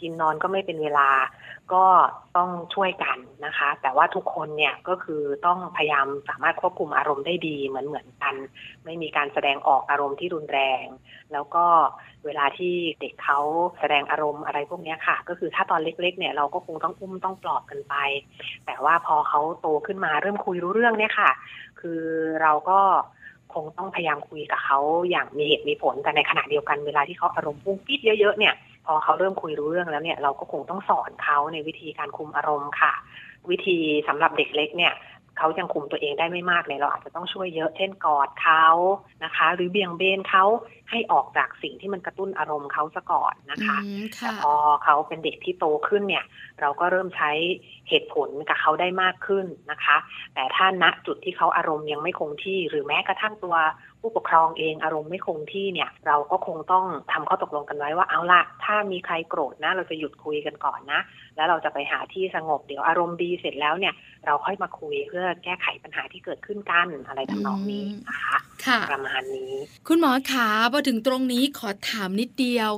[0.00, 1.08] กินนอนก็ไม่เป็นเวลา
[1.72, 1.84] ก็
[2.36, 8.34] ต้องช่วยกันนะคะ แต่ว่าทุกคนเนี่ยก็คือต้องพยายามสามารถควบคุมอารมณ์ได้ดีเหมือนเหมือนกัน
[8.84, 10.84] ไม่มีการแสดงออกอารมณ์ที่รุนแรง
[11.32, 11.64] แล้วก็
[12.24, 13.38] เวลาที่เด็กเขา
[13.78, 17.94] แสดงอารมณ์อะไรพวกนี้ค่ะ ก็คือถ้าตอนเล็ก ๆ เนี่ยเราก็คงต้องอุ้มต้องปลอบกันไป
[18.66, 21.30] แต่ว่าพอเขาโตขึ้นมาเริ่มคุยรู้เรื่องเนี่ยค่ะ
[21.80, 22.00] คือ
[22.42, 22.80] เราก็
[23.54, 24.78] คงต้องพยายามคุยกับเขา
[25.10, 28.54] อย่างมีเหตุมีผลแต่ในขณะเดียวกันเวลาที่เขาอารมณ์พุ่งปี๊ดเยอะๆเนี่ย
[28.86, 32.92] พอเขาเริ่มคุยรู้เรื่องแล้วเนี่ยเราก็คงต้องสอนเขาในวิธีการคุมอารมณ์ค่ะ
[33.50, 34.92] วิธีสำหรับเด็กเล็กเนี่ย
[35.38, 38.66] เขายังคุมตัวเองได้ไม่มากเลยเราอาจจะต้องช่วยเยอะเช่นกอดเขา
[39.24, 40.44] นะคะ หรือเบี่ยงเบนเขา
[40.90, 44.52] ให้ออกจากสิ่งที่มันกระตุ้นอารมณ์เขาซะก่อนนะคะอืมแต่ค่ะพอ
[44.84, 46.24] เขาเป็นเด็กที่โตขึ้นเนี่ย
[46.60, 47.30] เราก็เริ่มใช้
[47.88, 49.96] เหตุผลกับเขาได้มากขึ้นนะคะ
[50.34, 53.56] แต่ถ้าณจุดที่เขาอารมณ์ยังไม่คงที่ หรือแม้กระทั่งตัว
[54.00, 61.00] ผู้ปกครองเองอารมณ์ไม่คงที่เนี่ย เราก็คงต้องทำข้อตกลงกันไว้ว่าเอาละถ้ามีใครโกรธนะ เราจะหยุดคุยกันก่อนนะ
[61.36, 63.94] แล้วเราจะไปหาที่สงบเดี๋ยวอารมณ์ดีเสร็จแล้วเนี่ย
[64.26, 69.54] เราค่อยมาคุยเพื่อแก้ไขปัญหาที่เกิดขึ้นกันอะไรทำนองนี้นะคะค่ะประมาณนี้
[69.88, 72.70] คุณหมอขาพอถึงตรงนี้ขอถามนิดเดียว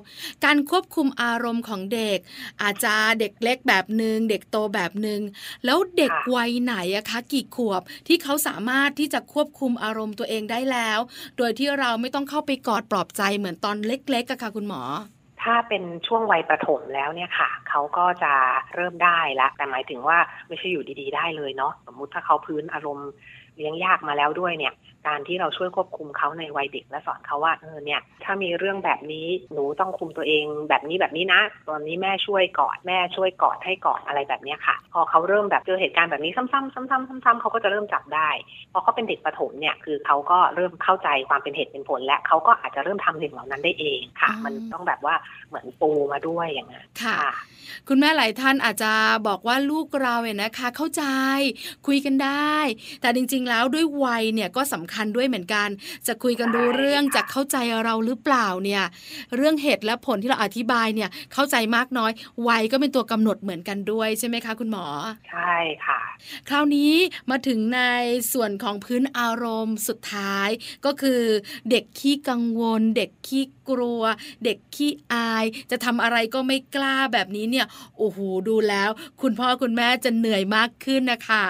[0.44, 2.18] การควบคุมอารมณ์ของเด็ก
[2.62, 5.20] อาจจะเด็กเล็กแบบหนึ่งเด็กโตแบบหนึ่ง
[5.64, 10.98] แล้วเด็กค่ะวัยไหนอะคะ กี่ขวบที่เขาสามารถที่จะควบคุมอารมณ์ตัวเองได้แล้ว
[11.36, 14.82] โดยที่เราไม่ต้องเข้าไปกอดปลอบใจเหมือนตอนเล็กๆอะค่ะ คุณหมอ
[15.42, 18.34] ถ้าเป็นช่วงวัยประถมแล้วเนี่ยค่ะ เขาก็จะ
[18.74, 20.18] เริ่มได้ละแต่หมายถึงว่า
[20.48, 23.10] ไม่ใช่อยู่ดีๆ ได้เลยเนาะสมมุติถ้าเขาพื้นอารมณ์
[23.58, 24.74] เลี้ยงยากมาแล้วด้วยเนี่ย
[25.06, 38.30] การที่เราช่วยควบคุมเขาในวัยเด็กและสอนเขาว่าเออเนี่ย ถ้ามีเรื่องแบบนี้หนูต้องคุมตัวเองแบบนี้แบบนี้นะ ตอนนี้แม่ช่วยกอดแม่ช่วยกอดให้กอดอะไรแบบเนี้ยค่ะ พอเขาเริ่มแบบเจอเหตุการณ์แบบนี้ซ้ำๆซ้ำๆซ้ำๆเขาก็จะเริ่มจับได้
[38.72, 45.14] พอเขาเป็นเด็กประถมเนี่ยคือเขาก็เริ่มเข้าใจความเป็นเหตุเป็นผล และเขาก็อาจจะเริ่มทำสิ่งเหล่านั้นได้เองค่ะ มันต้องแบบว่า
[45.48, 47.18] เหมือนปูมาด้วยอย่างนั้นค่ะ
[47.88, 48.92] คุณแม่หลายท่านอาจจะ
[49.28, 51.04] บอกว่าลูกเราเนี่ยนะคะ เข้าใจ
[51.86, 52.56] คุยกันได้
[53.00, 55.68] แต่จริงๆแล้วด้วยวัยเนี่ยก็สำคัญด้วยเหมือนกัน
[56.06, 58.84] จะคุยกันรู้เรื่องจะเข้าใจเราหรือเปล่าเนี่ย
[59.36, 62.10] เรื่องเหตุและผลที่เราอธิบายเนี่ยเข้าใจมากน้อย
[62.48, 64.86] วัยก็เป็นตัวกำหนดเหมือนกันด้วยใช่ไหมคะ คุณหมอ
[65.30, 65.54] ใช่
[65.86, 66.00] ค่ะ
[66.48, 66.92] คราวนี้
[67.30, 67.80] มาถึงใน
[68.32, 70.48] ส่วนของพื้นอารมณ์สุดท้าย
[70.86, 71.22] ก็คือ
[71.70, 74.02] เด็กขี้กังวล เด็กขี้กลัว
[74.44, 77.66] เด็กขี้อาย จะทำอะไรก็ไม่กล้าแบบนี้เนี่ย
[77.98, 78.18] โอ้โห
[78.48, 78.90] ดูแล้ว
[79.22, 81.44] คุณพ่อคุณแม่จะเหนื่อยมากขึ้นนะคะ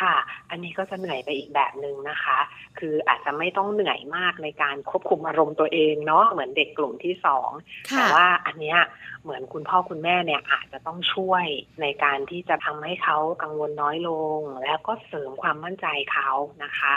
[0.00, 0.14] ค่ะ
[0.50, 2.38] อันนี้ก็จะเหนื่อยไปอีกแบบหนึ่งนะคะ
[2.78, 7.50] คืออาจจะไม่ต้องเหนื่อยมากในการควบคุมอารมณ์ตัวเองเนาะ เหมือนเด็กกลุ่มที่สอง
[7.92, 8.78] ค่ะแต่ว่าอันเนี้ย
[9.22, 11.44] เหมือนคุณพ่อคุณแม่เนี่ยอาจจะต้องช่วย
[11.82, 16.30] ในการที่จะทำให้เขากังวลน้อยลง แล้วก็เสริมความมั่นใจเขา
[16.64, 16.94] นะคะ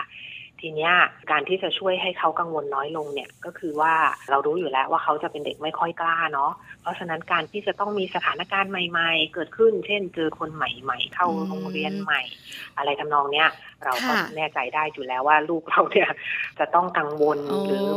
[0.62, 0.94] ทีเนี้ย
[1.32, 3.94] การที่จะช่วยให้เขากังวลน้อยลงเนี่ยก็คือว่า
[4.30, 6.52] เรารู้อยู่แล้วว่าเขาจะเป็นเด็กไม่ค่อยกล้าเนาะ
[6.82, 12.22] เพราะฉะนั้นการที่จะต้องมีสถานการณ์ใหม่ ๆ เกิดขึ้น เช่น เจอคนใหม่ ๆ เข้าอืมโรงเรียนใหม่
[12.78, 13.50] อะไรทำนองเนี้ย
[13.86, 16.10] เราก็ค่ะแน่ใจได้อยู่แล้วว่าลูกเราเนี่ย
[16.60, 17.88] จะต้องกังวลโอ้หรือ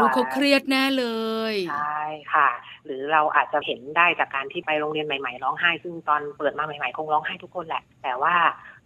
[0.00, 1.06] ดูเขาเครียดแน่เล
[1.52, 2.04] ยใช่
[2.34, 2.50] ค่ะ
[2.84, 8.34] หรือเราอาจจะเห็นได้จากการที่ไปโรงเรียนใหม่ ๆ ร้องไห้ ซึ่งตอนเปิดมาใหม่ๆคงร้องไห้ทุกคนแหละ แต่ว่า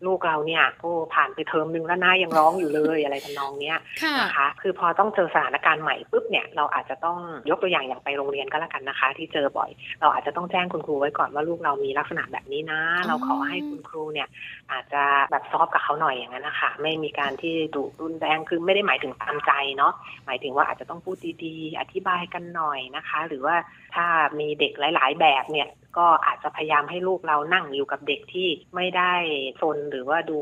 [0.07, 7.19] ลูกเราเนี่ยก็ผ่านไปเทอมนึงแล้วนะยังร้องอยู่เลยอะไรทำนองเนี้ยค่ะนะคะคือพอต้องเจอสถานการณ์ใหม่ปุ๊บเนี่ยเราอาจจะต้อง
[7.51, 14.29] ยกตัวอย่างอย่างไปโรงเรียนก็แล้วกันนะคะ ที่เจอบ่อย เราอาจจะต้องแจ้งคุณครูไว้ก่อนว่าลูกเรามีลักษณะแบบนี้นะ เราขอให้คุณครูเนี่ย
[14.73, 19.93] อาจจะแบบซอฟต์กับเขาหน่อยอย่างนั้นนะคะไม่มีการที่ดุรุนแรงคือไม่ได้หมายถึงตามใจเนาะ
[20.27, 23.57] หมายถึงว่าอาจจะต้องพูดดีๆ อธิบายกันหน่อยนะคะ หรือว่า
[23.95, 24.07] ถ้า
[24.41, 29.12] มีเด็กหลาย ๆ แบบเนี่ย ก็อาจจะพยายามให้ลูกเรานั่งอยู่กับเด็กที่ไม่ได้
[29.61, 30.38] ซนหรือว่าดู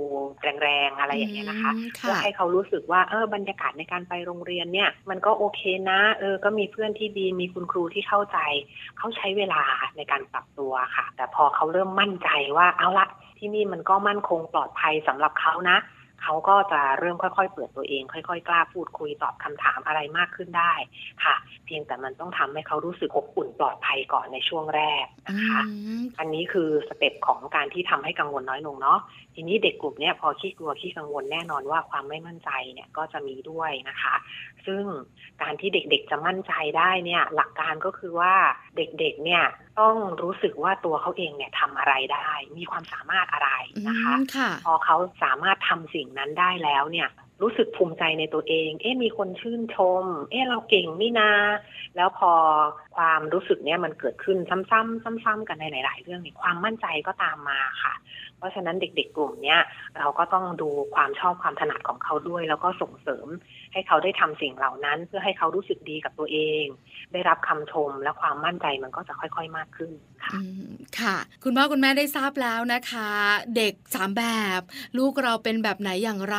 [0.62, 8.38] แรงๆอะไรอย่างเงี้ยนะคะอืมเพื่อค่ะให้เขารู้สึกว่าเออบรรยากาศในการไปโรงเรียนเนี่ย มันก็โอเคนะ เออก็มีเพื่อนที่ดีมีคุณครูที่เข้าใจ
[8.98, 9.62] เขาใช้เวลา
[9.96, 13.07] ในการปรับตัวค่ะ แต่พอเขาเริ่มมั่นใจว่าเอาละ
[13.38, 15.78] ที่นี่มันก็มั่นคงปลอดภัยสำหรับเขานะ
[16.23, 20.73] เขาก็จะเริ่มค่อยๆ เปิดตัวเอง ค่อยๆ กล้าพูดคุยตอบคำถามอะไรมากขึ้นได้
[21.25, 21.35] ค่ะ
[21.66, 25.62] เพียงแต่มันต้องทำให้เขารู้สึกอบอุ่นปลอดภัยก่อนในช่วงแรกอืนะคะ
[26.01, 28.99] มอันนี้คือสเต็ปของการที่ทำให้กังวลน้อยลงเนาะ
[29.35, 34.14] ทีนี้เด็กกลุ่มเนี้ยพอขี้กลัวขี้กังวลแน่นอนว่าความไม่มั่นใจเนี่ยก็จะมีด้วยนะคะ
[34.66, 34.85] ซึ่ง
[35.43, 38.35] การที่เด็กๆจะมั่นใจได้เนี่ยหลักการก็คือว่า
[38.76, 39.45] เด็กๆเนี่ย
[39.80, 42.28] ต้องรู้สึกว่าตัวเขาเองเนี่ยทำอะไรได้
[42.59, 43.51] มีความสามารถอะไร
[43.89, 47.09] นะคะอืมค่ะพอเขาสามารถทำสิ่งนั้นได้แล้วเนี่ย
[47.43, 51.30] รู้สึกภูมิใจในตัวเอง เอ๊ะ มีคนชื่นชม เอ๊ะ เราเก่งนี่นา
[51.97, 52.33] แล้วพอ
[52.97, 57.95] ความรู้สึกเนี้ยมันเกิดขึ้นซ้ำๆซ้ำๆกันในหลาย ๆ เรื่องเนี่ยความมั่นใจก็ตามมาค่ะ
[58.43, 59.61] เพราะฉะนั้นเด็กๆกลุ่มเนี้ย
[59.99, 63.26] เราก็ต้องดูความชอบความถนัดของเขาด้วย แล้วก็ส่งเสริม
[63.73, 66.64] ให้เขาได้ทำสิ่งเหล่านั้น เพื่อให้เขารู้สึกดีกับตัวเอง
[67.12, 69.93] ได้รับคำชมและความมั่นใจมันก็จะค่อยๆมากขึ้น
[70.25, 70.39] ค่ะ
[70.99, 73.11] ค่ะ คุณพ่อคุณแม่ได้ทราบแล้วนะคะ
[73.57, 74.25] เด็กสามแบ
[74.59, 74.61] บ
[74.99, 76.37] ลูกเราเป็นแบบไหนอย่างไร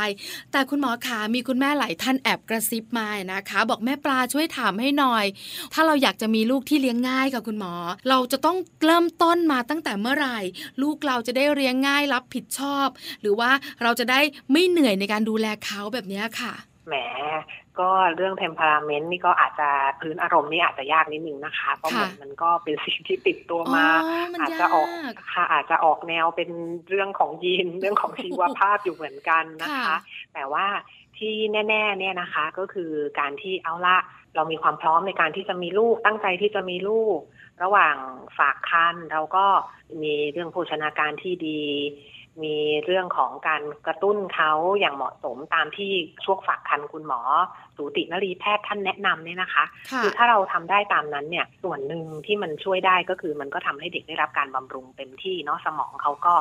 [0.51, 5.25] แต่คุณหมอขามีคุณแม่หลายท่านแอบกระซิบมานะคะ บอกแม่ปลาช่วยถามให้หน่อย
[5.73, 7.73] ถ้าเราอยากจะมีลูกที่เลี้ยงง่ายกับคุณหมอ
[8.09, 10.39] เราจะต้องเริ่มต้นมาตั้งแต่เมื่อไหร่
[10.81, 12.87] ลูกเราจะได้เลี้ยงง่ายรับผิดชอบ
[13.21, 13.51] หรือว่า
[13.83, 14.19] เราจะได้
[14.51, 16.53] ไม่เหนื่อยในการดูแลเขาแบบนี้ค่ะ
[16.87, 16.95] แหม
[17.79, 19.69] ก็เรื่อง temperament นี่ก็อาจจะ
[19.99, 23.87] พื้นอารมณ์นี่อาจจะยากนิดนึงนะคะเพราะเหมือนค่ะมันก็เป็นสิ่งที่ติดตัวอ๋อมา
[24.31, 26.49] มันอาจยาจะออกกค่ะอาจจะออกแนวเป็น
[26.89, 29.97] เรื่องของยีนเรื่องของชีวภาพอยู่เหมือนกันนะคะค่ะ
[30.33, 30.65] แต่ว่า
[31.17, 31.33] ที่
[31.69, 33.97] แน่ๆเนี่ยนะคะก็คือการที่เอาละ
[34.35, 37.19] เรามีความพร้อมในการที่จะมีลูกตั้งใจที่จะมีลูก
[37.63, 37.95] ระหว่าง
[38.37, 39.45] ฝากคันเราก็
[40.01, 41.61] มีเรื่องโภชนาการที่ดี
[42.43, 45.91] มีเรื่องของการกระตุ้นเขาอย่างเหมาะสมตามที่
[46.25, 47.21] ช่วงฝากคันคุณหมอ
[47.75, 56.33] สูตินรีแพทย์ท่านแนะนำเนี่ยนะคะค่ะคือถ้าเราทำได้ตามนั้นเนี่ยส่วนหนึ่งที่มันช่วยได้ก็คือมันก็ทำให้เด็กได้รับการบำรุงเต็มที่เนาะสมองเขาก็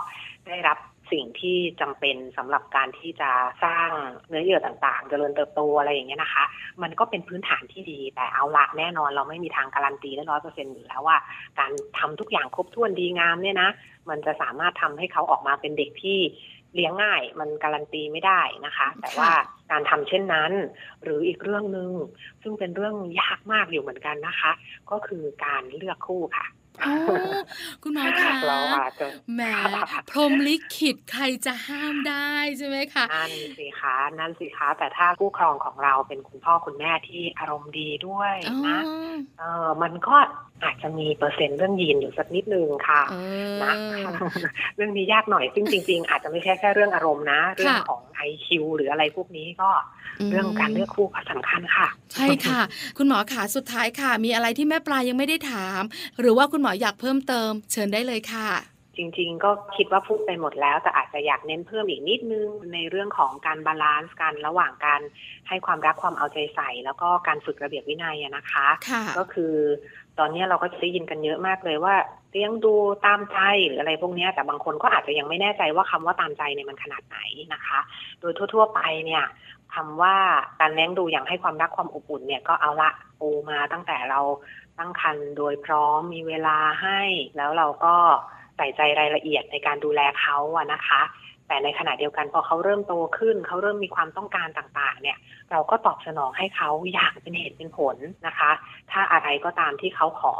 [0.48, 0.78] ได้รับ
[1.12, 3.30] สิ่งที่จำเป็นสำหรับการที่จะ
[3.64, 3.88] สร้าง
[4.28, 6.44] เนื้อเยื่อต่างๆ เจริญเติบโตอะไรอย่างเงี้ยนะคะ
[6.82, 11.18] มันก็เป็นพื้นฐานที่ดี แต่เอาละแน่นอนเราไม่มีทางการันตีได้ร้อยเปอร์เซ็นต์อยู่แล้วว่า
[11.58, 13.70] การทำทุกอย่างครบถ้วนดีงามเนี่ยนะ
[14.08, 16.18] มันจะสามารถทำให้เขาออกมาเป็นเด็กที่
[16.74, 19.30] เลี้ยงง่าย มันการันตีไม่ได้นะคะ แต่ว่า
[19.70, 20.52] การทำเช่นนั้น
[21.02, 21.90] หรืออีกเรื่องหนึ่ง
[22.42, 24.52] ซึ่งเป็นเรื่องยากมากอยู่เหมือนกันนะคะ
[24.90, 26.46] ก็คือการเลือกคู่ค่ะ
[26.84, 26.94] อ๋อ
[27.82, 29.42] คุณหมอคะเราอาจจะแหม
[30.10, 38.80] พรหมลิขิตใครจะห้ามได้ใช่ไหมคะนั่นสิคะนั่นสิคะแต่ถ้าผู้ครองของเราเป็นคุณพ่อคุณแม่ที่อารมณ์ดีด้วยอ๋อนะ
[39.38, 40.16] เออมันก็
[40.64, 43.16] อาจจะมีเปอร์เซ็นต์เรื่องยีนอยู่สักนิดนึงค่ะเอ
[43.58, 43.74] อนะ
[44.76, 49.70] เรื่องนี้ยากหน่อยซึ่งจริง ๆ อาจจะไม่ใช่แค่เรื่องอารมณ์นะ เรื่องของ IQ หรืออะไรพวกนี้ก็
[50.30, 52.60] เรื่องการเลือกคู่ก็สำคัญค่ะ ใช่ค่ะ
[52.98, 55.80] คุณหมอขาสุดท้ายค่ะ มีอะไรที่แม่ปลายังไม่ได้ถาม
[56.20, 58.50] หรือว่าคุณหมออยากเพิ่มเติม เชิญได้เลยค่ะ
[58.98, 65.00] จริงๆ ก็คิดว่าพูดไปหมดแล้ว แต่อาจจะอยากเน้นเพิ่มอีกนิดนึงในเรื่องของการ balance กันระหว่างการ
[65.48, 69.54] ให้ความรักความเอาใจใส่ แล้วก็การฝึกระเบียบวินัยอะนะคะค่ะก็คือ
[70.18, 71.94] ตอนนี้เราก็จะได้ยินกันเยอะมากเลยว่า
[72.32, 72.74] เลี้ยงดู
[73.06, 77.18] ตามใจหรืออะไรพวกนี้แต่บางคนก็อาจจะยังไม่แน่ใจว่าคำว่าตามใจเนี่ยมันขนาดไหน
[77.54, 77.80] นะคะ
[78.20, 79.24] โดยทั่ว ๆ ไปเนี่ย
[79.74, 80.16] คำว่า
[80.60, 82.90] การเลี้ยงดูอย่างให้ความรักความอบอุ่นเนี่ยก็เอาละ
[83.20, 84.20] ปูมาตั้งแต่เรา
[84.78, 87.00] ตั้งครรภ์โดยพร้อมมีเวลาให้
[87.36, 87.96] แล้วเราก็
[88.56, 91.02] ใส่ใจรายละเอียดในการดูแลเขาอะนะคะ
[91.48, 95.18] แต่ในขณะเดียวกันพอเขาเริ่มโตขึ้น เขาเริ่มมีความต้องการต่างๆ เนี่ย
[95.50, 98.50] เราก็ตอบสนองให้เขาอย่างเป็นเหตุเป็นผลนะคะ
[98.90, 100.34] ถ้าอะไรก็ตามที่เขาขอ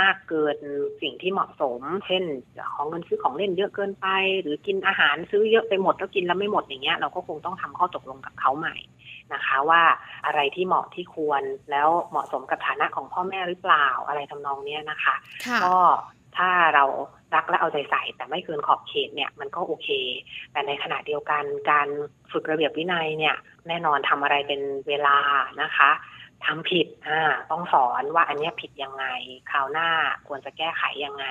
[0.00, 0.56] มากเกิน
[1.02, 2.24] สิ่งที่เหมาะสม เช่น
[2.74, 4.06] ของเงินซื้อของเล่นเยอะเกินไป
[4.40, 8.76] หรือกินอาหารซื้อเยอะไปหมดแล้วกินแล้วไม่หมดอย่างเงี้ยเราก็คงต้องทำข้อตกลงกับเขาใหม่
[9.34, 9.82] นะคะว่า
[10.26, 15.14] อะไรที่เหมาะที่ควรแล้วเหมาะสมกับฐานะของพ่อแม่หรือเปล่าอะไรทำนองเนี้ยนะคะ
[15.46, 15.76] ค่ะก็
[16.36, 16.84] ถ้าเรา
[17.34, 19.88] รักและเอาใจใส่ แต่ไม่เกินขอบเขตเนี่ยมันก็โอเค
[20.52, 21.88] แต่ในขณะเดียวกันการ
[22.32, 23.36] ฝึกระเบียบวินัยเนี่ย
[23.68, 25.18] แน่นอนทำอะไรเป็นเวลา
[25.62, 25.90] นะคะ
[26.46, 27.20] ทำผิดอ่า
[27.50, 29.06] ต้องสอนว่าอันนี้ผิดยังไง
[29.50, 29.88] คราวหน้า
[30.28, 31.26] ควรจะแก้ไขยังไง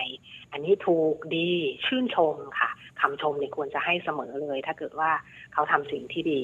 [0.52, 1.50] อันนี้ถูกดี
[1.86, 2.70] ชื่นชมค่ะ
[3.02, 5.12] คำชมเนี่ยควรจะให้เสมอเลย ถ้าเกิดว่า
[5.54, 6.42] เขาทำสิ่งที่ดี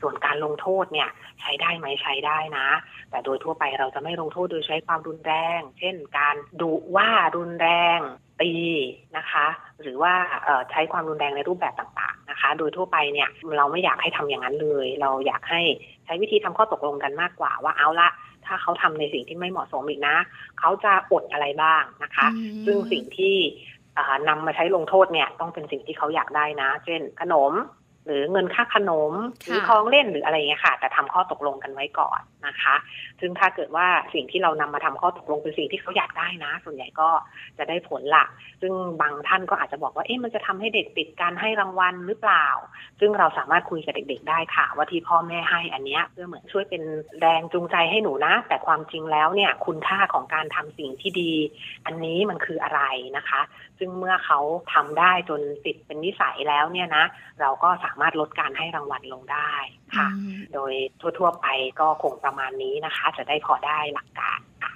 [0.00, 1.08] ส่วนการลงโทษเนี่ย
[1.40, 2.68] ใช้ได้ไหมใช้ได้นะ
[3.10, 8.00] แต่โดยทั่วไปเราจะไม่ลงโทษโดยใช้ความรุนแรง เช่น การดุว่ารุนแรง
[8.40, 8.52] ตี
[9.16, 9.46] นะคะ
[9.82, 10.12] หรือว่า
[10.44, 13.28] เอ่อใช้ความรุนแรงในรูปแบบต่างๆนะคะ โดยทั่วไปเนี่ย
[13.58, 15.62] เราไม่อยากให้ทำอย่างนั้นเลย เราอยากให้
[16.04, 18.08] ใช้วิธีทำข้อตกลงกันมากกว่าว่าเอาละ
[18.46, 20.16] ถ้าเขาทำในสิ่งที่ไม่เหมาะสมอีกนะ
[20.60, 23.36] เขาจะอดอะไรบ้างนะคะอืมซึ่งสิ่งที่
[23.98, 27.52] อ่านำมาใช้ลงโทษเนี่ยต้องเป็นสิ่งที่เขาอยากได้นะ เช่นขนม
[28.06, 29.12] หรือเงินค่าขนม
[29.46, 32.74] หรือของเล่นหรืออะไรเงี้ยค่ะ แต่ทำข้อตกลงกันไว้ก่อนนะคะ
[33.20, 37.08] ซึ่งถ้าเกิดว่าสิ่งที่เรานำมาทำข้อตกลงเป็นสิ่งที่เขาอยากได้นะ ส่วนใหญ่ก็
[37.58, 38.24] จะได้ผลละ
[38.60, 42.46] ซึ่งบางท่านก็อาจจะบอกว่าเอ๊ะมันจะทำให้เด็กติดการให้รางวัลหรือเปล่า
[43.00, 46.82] ซึ่งเราสามารถคุยกับเด็ก ๆ ได้ค่ะ ว่าที่พ่อแม่ให้อันเนี้ยเพื่อเหมือนช่วยเป็น
[47.20, 51.32] แรงจูงใจให้หนูนะ แต่ความจริงแล้วเนี่ยคุณค่าของการทำสิ่งที่ดี
[51.86, 52.80] อันนี้มันคืออะไร
[53.16, 53.40] นะคะ
[53.78, 54.40] ซึ่งเมื่อเขา
[54.74, 57.04] ทำได้จนติดเป็นนิสัยแล้วเนี่ยนะ
[57.40, 59.52] เราก็สามารถลดการให้รางวัลลงได้
[59.96, 60.72] ค่ะอืมโดย
[61.18, 61.46] ทั่ว ๆ ไป
[61.80, 64.72] ก็คงประมาณนี้นะคะ จะได้พอได้หลักการค่ะ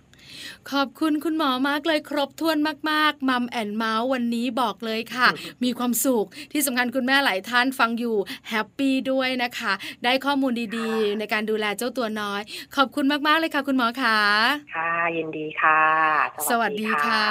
[0.71, 2.57] ขอบคุณคุณหมอมากเลยครบถ้วน
[2.91, 5.29] มากๆมัมแอนเมาส์วันนี้บอกเลยค่ะ
[5.65, 8.17] มีความสุขที่สำคัญคุณแม่หลายท่านฟังอยู่
[8.49, 9.73] แฮปปี้ด้วยนะคะ
[10.05, 12.41] ได้ข้อมูลดีๆ ในการดูแลเจ้าตัวน้อย
[12.77, 14.19] ขอบคุณมาก ๆ เลยค่ะ คุณหมอขา
[14.75, 15.81] ค่ะยินดีค่ะ
[16.51, 17.27] สวัสดีค่ะ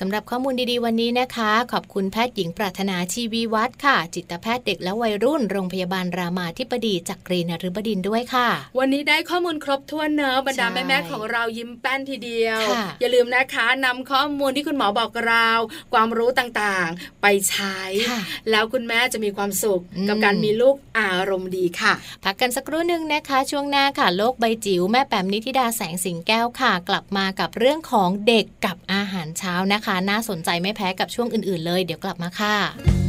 [0.00, 8.48] สำหรับข้อมูลดีๆ วันนี้นะคะ ขอบคุณแพทย์หญิงปรารถนาชีวีวัฒน์ค่ะ จิตแพทย์เด็กและวัยรุ่นโรงพยาบาลรามาธิบดีจากกรีนฤบดินทร์ด้วยค่ะ
[8.78, 15.48] วันนี้ได้ข้อมูลครบถ้วนเนอะบรรดาใช่แม่ๆของเรายิ้มแป้นทีเดียวค่ะอย่าลืมนะคะนำข้อมูลที่คุณหมอบอกเรา
[15.92, 17.78] ความรู้ต่างๆ ไปใช้
[18.10, 21.92] ค่ะแล้วคุณแม่จะมีความสุขอืมกับการมีลูกอารมณ์ดีค่ะ
[22.24, 33.07] พักกันสักครู่หนึ่งนะคะ ช่วงหน้าค่ะ โลกใบจิ๋วแม่แปมนิธิดาแสงสิงแก้วค่ะ กลับมากับเรื่องของเด็กกับอาหารเช้านะคะ น่าสนใจไม่แพ้กับช่วงอื่น ๆ เลย เดี๋ยวกลับมาค่ะ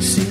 [0.00, 0.27] ห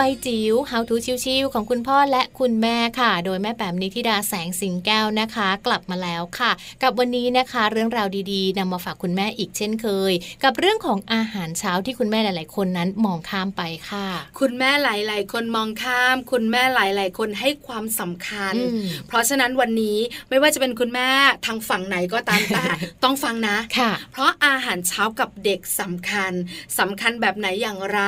[0.00, 6.50] บจิ๋ว How to ชิวๆของคุณพ่อและคุณแม่ค่ะ โดยแม่แปมนิธิดาแสงสิงแก้วนะคะ กลับมาแล้วค่ะ
[6.82, 10.12] กับวันนี้นะคะเรื่องราวดีๆนำมาฝากคุณแม่อีกเช่นเคย
[10.44, 14.06] กับเรื่องของอาหารเช้าที่คุณแม่หลาย ๆ คนนั้นมองข้ามไปค่ะ
[14.40, 19.98] คุณแม่หลายๆ คนมองข้าม คุณแม่หลาย ๆ คนให้ความสำคัญอืมเพราะฉะนั้นวันนี้
[20.28, 21.08] ไม่ว่าจะเป็นคุณแม่
[21.46, 22.64] ทางฝั่งไหนก็ตามแต่
[23.04, 26.32] ต้องฟังนะค่ะเพราะอาหารเช้ากับเด็กสำคัญ
[26.78, 28.00] สำคัญแบบไหนอย่างไร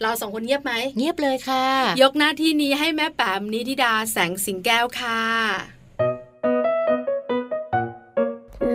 [0.00, 1.66] เราสองคนเงียบไหมเงียบเลยค่ะ
[2.02, 5.20] ยกหน้าที่นี้ให้แม่แปมนิธิดาแสงสิงแก้วค่ะ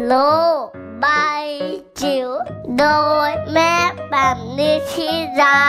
[0.08, 0.14] โล
[0.64, 0.66] ก
[1.02, 1.06] ใบ
[2.02, 2.30] จิ๋ว
[2.78, 2.86] โด
[3.30, 3.74] ยแม่
[4.10, 5.10] แบบนิชิ
[5.42, 5.60] รา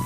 [0.00, 0.05] แส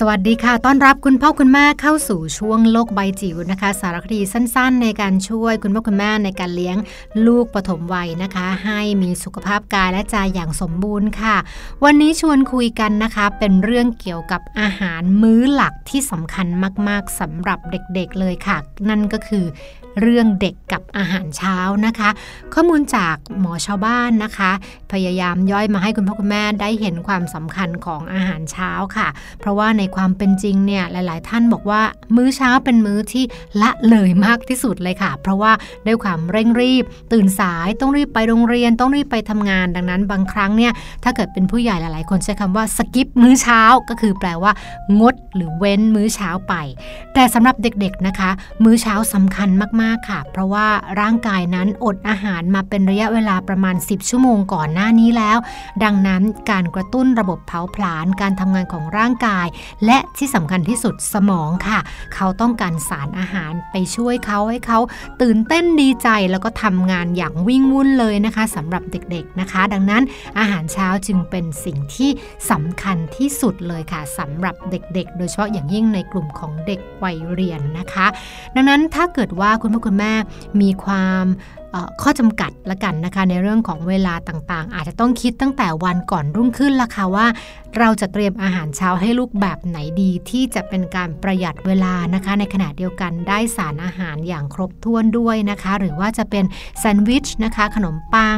[0.00, 6.76] สวัสดีค่ะ ต้อนรับคุณพ่อคุณแม่เข้าสู่ช่วงโลกใบจิ๋วนะคะ สารคดีสั้นๆ ในการช่วยคุณพ่อคุณแม่ในการเลี้ยง
[7.26, 11.36] ลูกปฐมวัยนะคะ ให้มีสุขภาพกายและใจอย่างสมบูรณ์ค่ะ
[11.84, 16.46] วันนี้ชวนคุยกันนะคะ เป็นเรื่องเกี่ยวกับอาหารมื้อหลักที่สำคัญ
[16.88, 18.56] มากๆสำหรับเด็กๆเลยค่ะ
[18.88, 19.46] นั่นก็คือ
[20.02, 22.10] เรื่องเด็กกับอาหารเช้านะคะ
[22.54, 24.52] ข้อมูลจากหมอชาวบ้านนะคะ
[24.92, 29.08] พยายามย่อยมาให้คุณพ่อคุณแม่ได้เห็นความสำคัญของอาหารเช้าค่ะ
[29.40, 31.82] เพราะว่าในความเป็นจริงเนี่ยหลาย ๆ ท่านบอกว่า
[32.16, 33.24] มื้อเช้าเป็นมื้อที่
[33.62, 35.52] ละเลยมากที่สุดเลยค่ะ เพราะว่า
[35.86, 40.72] ด้วยความเร่งรีบ ตื่นสายต้องรีบไปโรงเรียนต้องรีบไปทำงาน ดังนั้นบางครั้งเนี่ย
[41.04, 44.52] ถ้าเกิดเป็นผู้ใหญ่หลาย ๆ คนใช้คำว่าสกิปมื้อเช้าก็คือแปลว่า
[45.00, 46.54] งดหรือเว้นมื้อเช้าไป
[47.14, 48.30] แต่สำหรับเด็ก ๆ นะคะ
[48.64, 49.48] มื้อเช้าสำคัญ
[49.82, 50.66] มาก ๆ ค่ะ เพราะว่า
[51.00, 55.38] ร่างกายนั้นอดอาหารมาเป็นระยะเวลาประมาณ 10 ชั่วโมงก่อนหน้านี้แล้ว
[55.84, 59.46] ดังนั้นการกระตุ้นระบบเผาผลาญการทำงานของร่างกาย
[59.84, 61.78] และที่สำคัญที่สุดสมองค่ะ
[62.14, 64.78] เขาต้องการสารอาหารไปช่วยเขาให้เขา
[65.22, 70.02] ตื่นเต้นดีใจแล้วก็ทำงานอย่างวิ่งวุ่นเลยนะคะสำหรับเด็กๆนะคะ ดังนั้น
[70.38, 72.10] อาหารเช้าจึงเป็นสิ่งที่
[72.50, 78.06] สำคัญที่สุดเลยค่ะสำหรับเด็กๆ โดยเฉพาะอย่างยิ่งในกลุ่มของเด็กวัยเรียนนะคะ
[78.54, 80.12] ดังนั้นถ้าเกิดว่าคุณพ่อคุณแม่
[80.60, 81.24] มีความ
[82.02, 87.26] ข้อจำกัดละกันนะคะ ในเรื่องของเวลาต่างๆ อาจจะต้องคิดตั้งแต่วันก่อนรุ่งขึ้นละค่ะว่า
[87.78, 96.44] เราจะเตรียมอาหารเช้าให้ลูกแบบไหนดีที่จะเป็นการประหยัดเวลานะคะ ในขณะเดียวกันได้สารอาหารอย่างครบถ้วนด้วยนะคะ หรือว่าจะเป็น
[96.78, 98.36] แซนด์วิชนะคะ ขนมปัง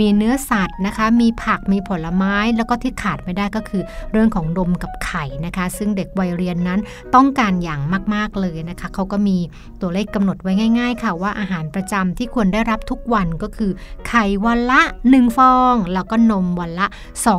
[0.00, 6.80] มีเนื้อสัตว์นะคะ มีผักมีผลไม้แล้วก็ที่ขาดไม่ได้ก็คือ เรื่องของนมกับไข่นะคะ ซึ่งเด็กวัยเรียนนั้น
[7.14, 7.80] ต้องการอย่าง
[8.14, 9.38] มากๆเลยนะคะเขาก็มี
[9.80, 13.70] ตัวเลขกำหนดไว้ง่าย ๆ ค่ะว่าอาหารประจำที่ควรได้รับทุกวันก็คือ
[14.08, 16.86] ไข่วันละ 1 ฟอง แล้วก็นมวันละ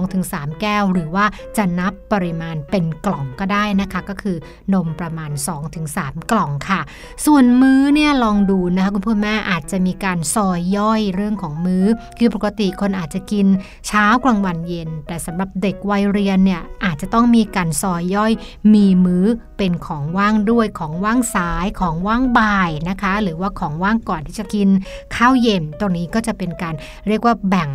[0.04, 1.26] 2-3 แก้ว หรือว่า
[1.58, 4.38] จะนับปริมาณเป็นกล่องก็ได้นะคะ ก็คือ
[4.74, 5.32] นมประมาณ
[5.82, 6.82] 2-3 กล่องค่ะ
[7.26, 11.86] ส่วนมื้อเนี่ยลองดูนะคะคุณพ่อแม่อาจจะมีการซอยย่อยเรื่องของมื้อ
[12.20, 13.48] คือปกติคนอาจจะกิน
[13.88, 18.32] เช้ากลางวันเย็น แต่สำหรับเด็กวัยเรียนเนี่ยอาจจะต้องมีการซอยย่อย
[18.74, 19.26] มีมื้อ
[19.58, 24.68] เป็นของว่างด้วยของว่างสายของว่างบ่ายนะคะ หรือว่าของว่างก่อนที่จะกิน
[25.18, 26.76] ขาวเย็น ตรงนี้ก็จะเป็นการ
[27.08, 27.70] เรียกว่าแบ่ง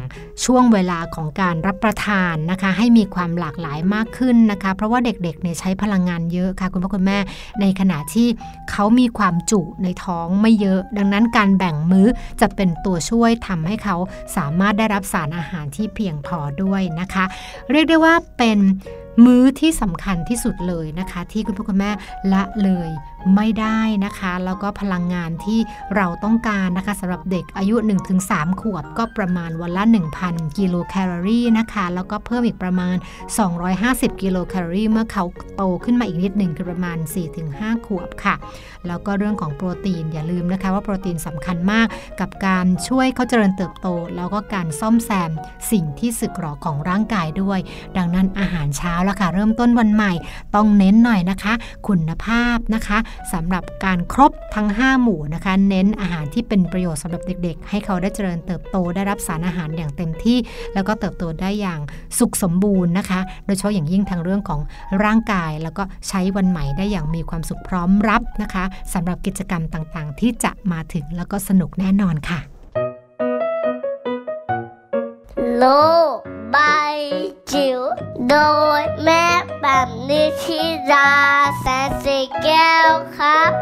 [0.45, 7.19] ช่วงเวลาของการรับประทานนะคะ ให้มีความหลากหลายมากขึ้นนะคะ เพราะว่าเด็กๆเนี่ยใช้พลังงานเยอะค่ะ คุณพ่อคุณแม่
[7.61, 8.29] ในขณะที่
[8.71, 12.09] เขามีความจุในท้องไม่เยอะ ดังนั้นการแบ่งมื้อ
[12.41, 13.97] จะเป็นตัวช่วยทำให้เขา
[14.37, 17.25] สามารถได้รับสารอาหารที่เพียงพอด้วยนะคะ
[17.73, 18.59] เรียกได้ว่าเป็น
[19.25, 21.91] มื้อที่สำคัญที่สุดเลยนะคะ ที่คุณพ่อคุณแม่
[22.33, 22.91] ละเลย
[23.35, 25.59] ไม่ได้นะคะ แล้วก็พลังงานที่
[25.97, 27.77] เราต้องการนะคะสำหรับเด็กอายุ
[28.19, 29.85] 1-3 ขวบ ก็ประมาณวันละ
[30.21, 32.97] 1,000 กิโลแคลอรี่นะคะ แล้วก็เพิ่มอีกประมาณ
[33.59, 35.25] 250 กิโลแคลอรี่เมื่อเขา
[35.57, 36.99] โตขึ้นมาอีกนิดหนึ่งคือประมาณ
[37.43, 38.35] 4-5 ขวบค่ะ
[38.87, 41.87] แล้วก็เรื่องของโปรตีนอย่าลืมนะคะว่าโปรตีนสำคัญมาก
[42.21, 45.31] กับการช่วยเขาเจริญเติบโต แล้วก็การซ่อมแซม
[45.71, 47.59] สิ่งที่สึกหรอของร่างกายด้วย
[47.97, 50.13] ดังนั้นอาหารเช้าแล้วค่ะ เริ่มต้นวันใหม่
[50.55, 51.53] ต้องเน้นหน่อยนะคะ
[51.89, 52.99] คุณภาพนะคะ
[53.33, 60.39] สำหรับการครบทั้ง 5 หมู่นะคะ เน้นอาหารที่เป็นประโยชน์สำหรับเด็ก ๆ ให้เขาได้เจริญเติบโตได้รับสารอาหารอย่างเต็มที่
[60.75, 61.81] แล้วก็เติบโตได้อย่าง
[62.19, 64.61] สุขสมบูรณ์นะคะ โดยเฉพาะอย่างยิ่งทางเรื่องของ
[65.05, 72.41] ร่างกาย แล้วก็ใช้วันใหม่ได้อย่างมีความสุขพร้อมรับนะคะสำหรับกิจกรรมต่างๆ ที่จะมาถึงแล้วก็สนุกแน่นอนค่ะ
[75.59, 75.65] โล
[76.15, 76.17] ก
[76.51, 76.57] ใบ
[77.53, 77.81] จิ๋ว
[78.29, 78.35] โด
[78.81, 79.26] ยแม่
[79.69, 80.61] แบบนิชิ
[80.93, 81.11] รา
[81.61, 83.53] แสนสีแก้วครับ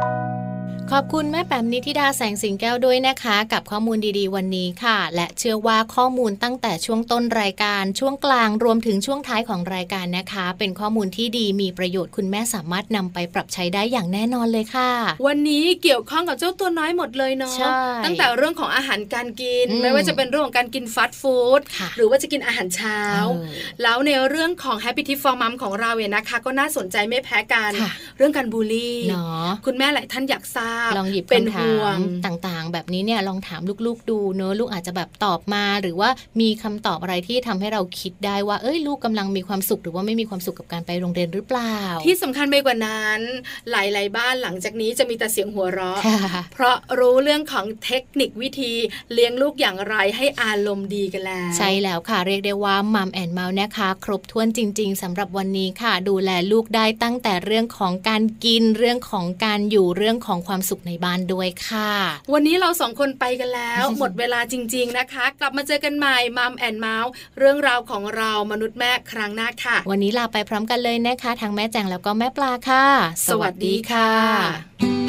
[0.96, 14.90] ขอบคุณแม่แปมนิธิดาแสงสิงแก้วด้วยนะคะ กับข้อมูลดีๆ วันนี้ค่ะ และเชื่อว่าข้อมูลตั้งแต่ช่วงต้นรายการช่วงกลางรวมถึงช่วงท้ายของรายการนะคะ เป็นข้อมูลที่ดีมีประโยชน์คุณแม่สามารถนำไปปรับใช้ได้อย่างแน่นอนเลยค่ะ
[15.26, 23.00] วันนี้เกี่ยวข้องกับเจ้าตัวน้อยหมดเลยเนาะใช่ตั้งแต่เรื่องของอาหารการกินอืมไม่ว่าจะเป็นเรื่องของการกินฟาสต์ฟู้ดค่ะหรือว่าจะกินอาหารเช้า
[23.34, 23.48] เออ
[23.82, 36.10] แล้วในเรื่องของ Happy Tip for Mom ของเราเนี่ยนะคะ ก็น่าสนใจไม่แพ้กันค่ะเรื่องการบูลลี่เนาะคุณแม่หลายท่านอยากทราบลองหยิบเป็นคำถาห่วมงต่างๆ แบบนี้เนี่ยลองถามลูกๆดูเนอะลูกอาจจะแบบตอบมา หรือว่า
[36.40, 41.76] มีคำตอบอะไรที่ทำให้เราคิดได้ว่า เอ้ยลูกกำลังมีความสุขหรือว่าไม่มีความสุขกับการไปโรงเรียนหรือเปล่า
[42.06, 43.20] ที่สำคัญไปกว่านั้น
[43.70, 48.72] หลายๆบ้านหลังจากนี้จะมีแต่เสียงหัวเราะค่ะเพราะรู้เรื่องของเทคนิควิธี
[49.12, 61.90] เลี้ยงลูกอย่างไรให้อารมณ์ดีกันแล้ว ใช่แล้วค่ะเรียกได้ว่ามัมแอนเมาส์นะคะ ครบถ้วนจริง ๆสำหรับวันนี้ค่ะ ดูแลลูกได้ตั้งแต่เรื่องของการกินเรื่องของการอยู่เรื่องของความสุขในบ้านด้วยค่ะ
[62.32, 72.86] วันนี้เราสองคนไปกันแล้ว หมดเวลาจริง ๆนะคะ กลับมาเจอกันใหม่มัมแอนเมาส์เรื่องราวของเรามนุษย์แม่ครั้งหน้าค่ะ วันนี้ลาไปพร้อมกันเลยนะคะ ทั้งแม่แจงแล้วก็แม่ปลาค่ะ
[73.28, 75.03] สวัสดีค่ะ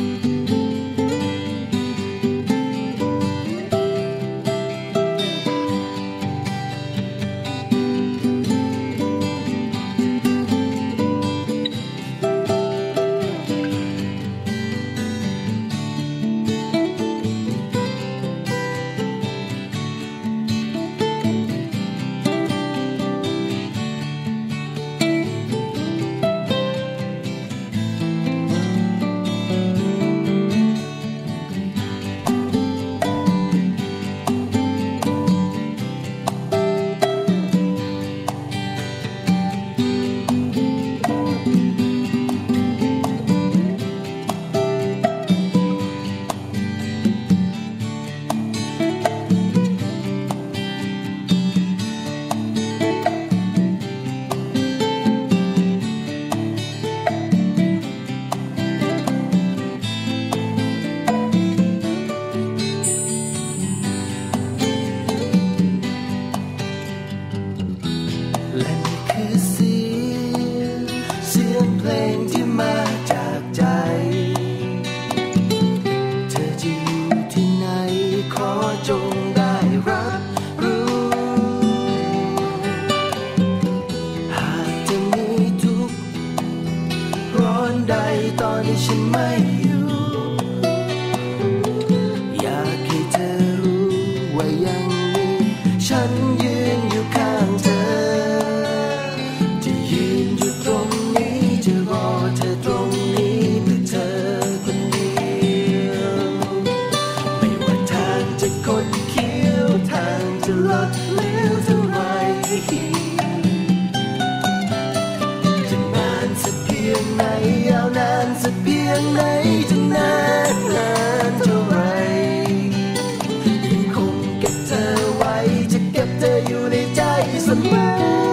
[127.64, 128.25] goodbye.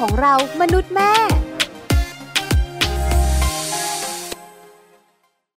[0.00, 0.85] ของเรามนุษย์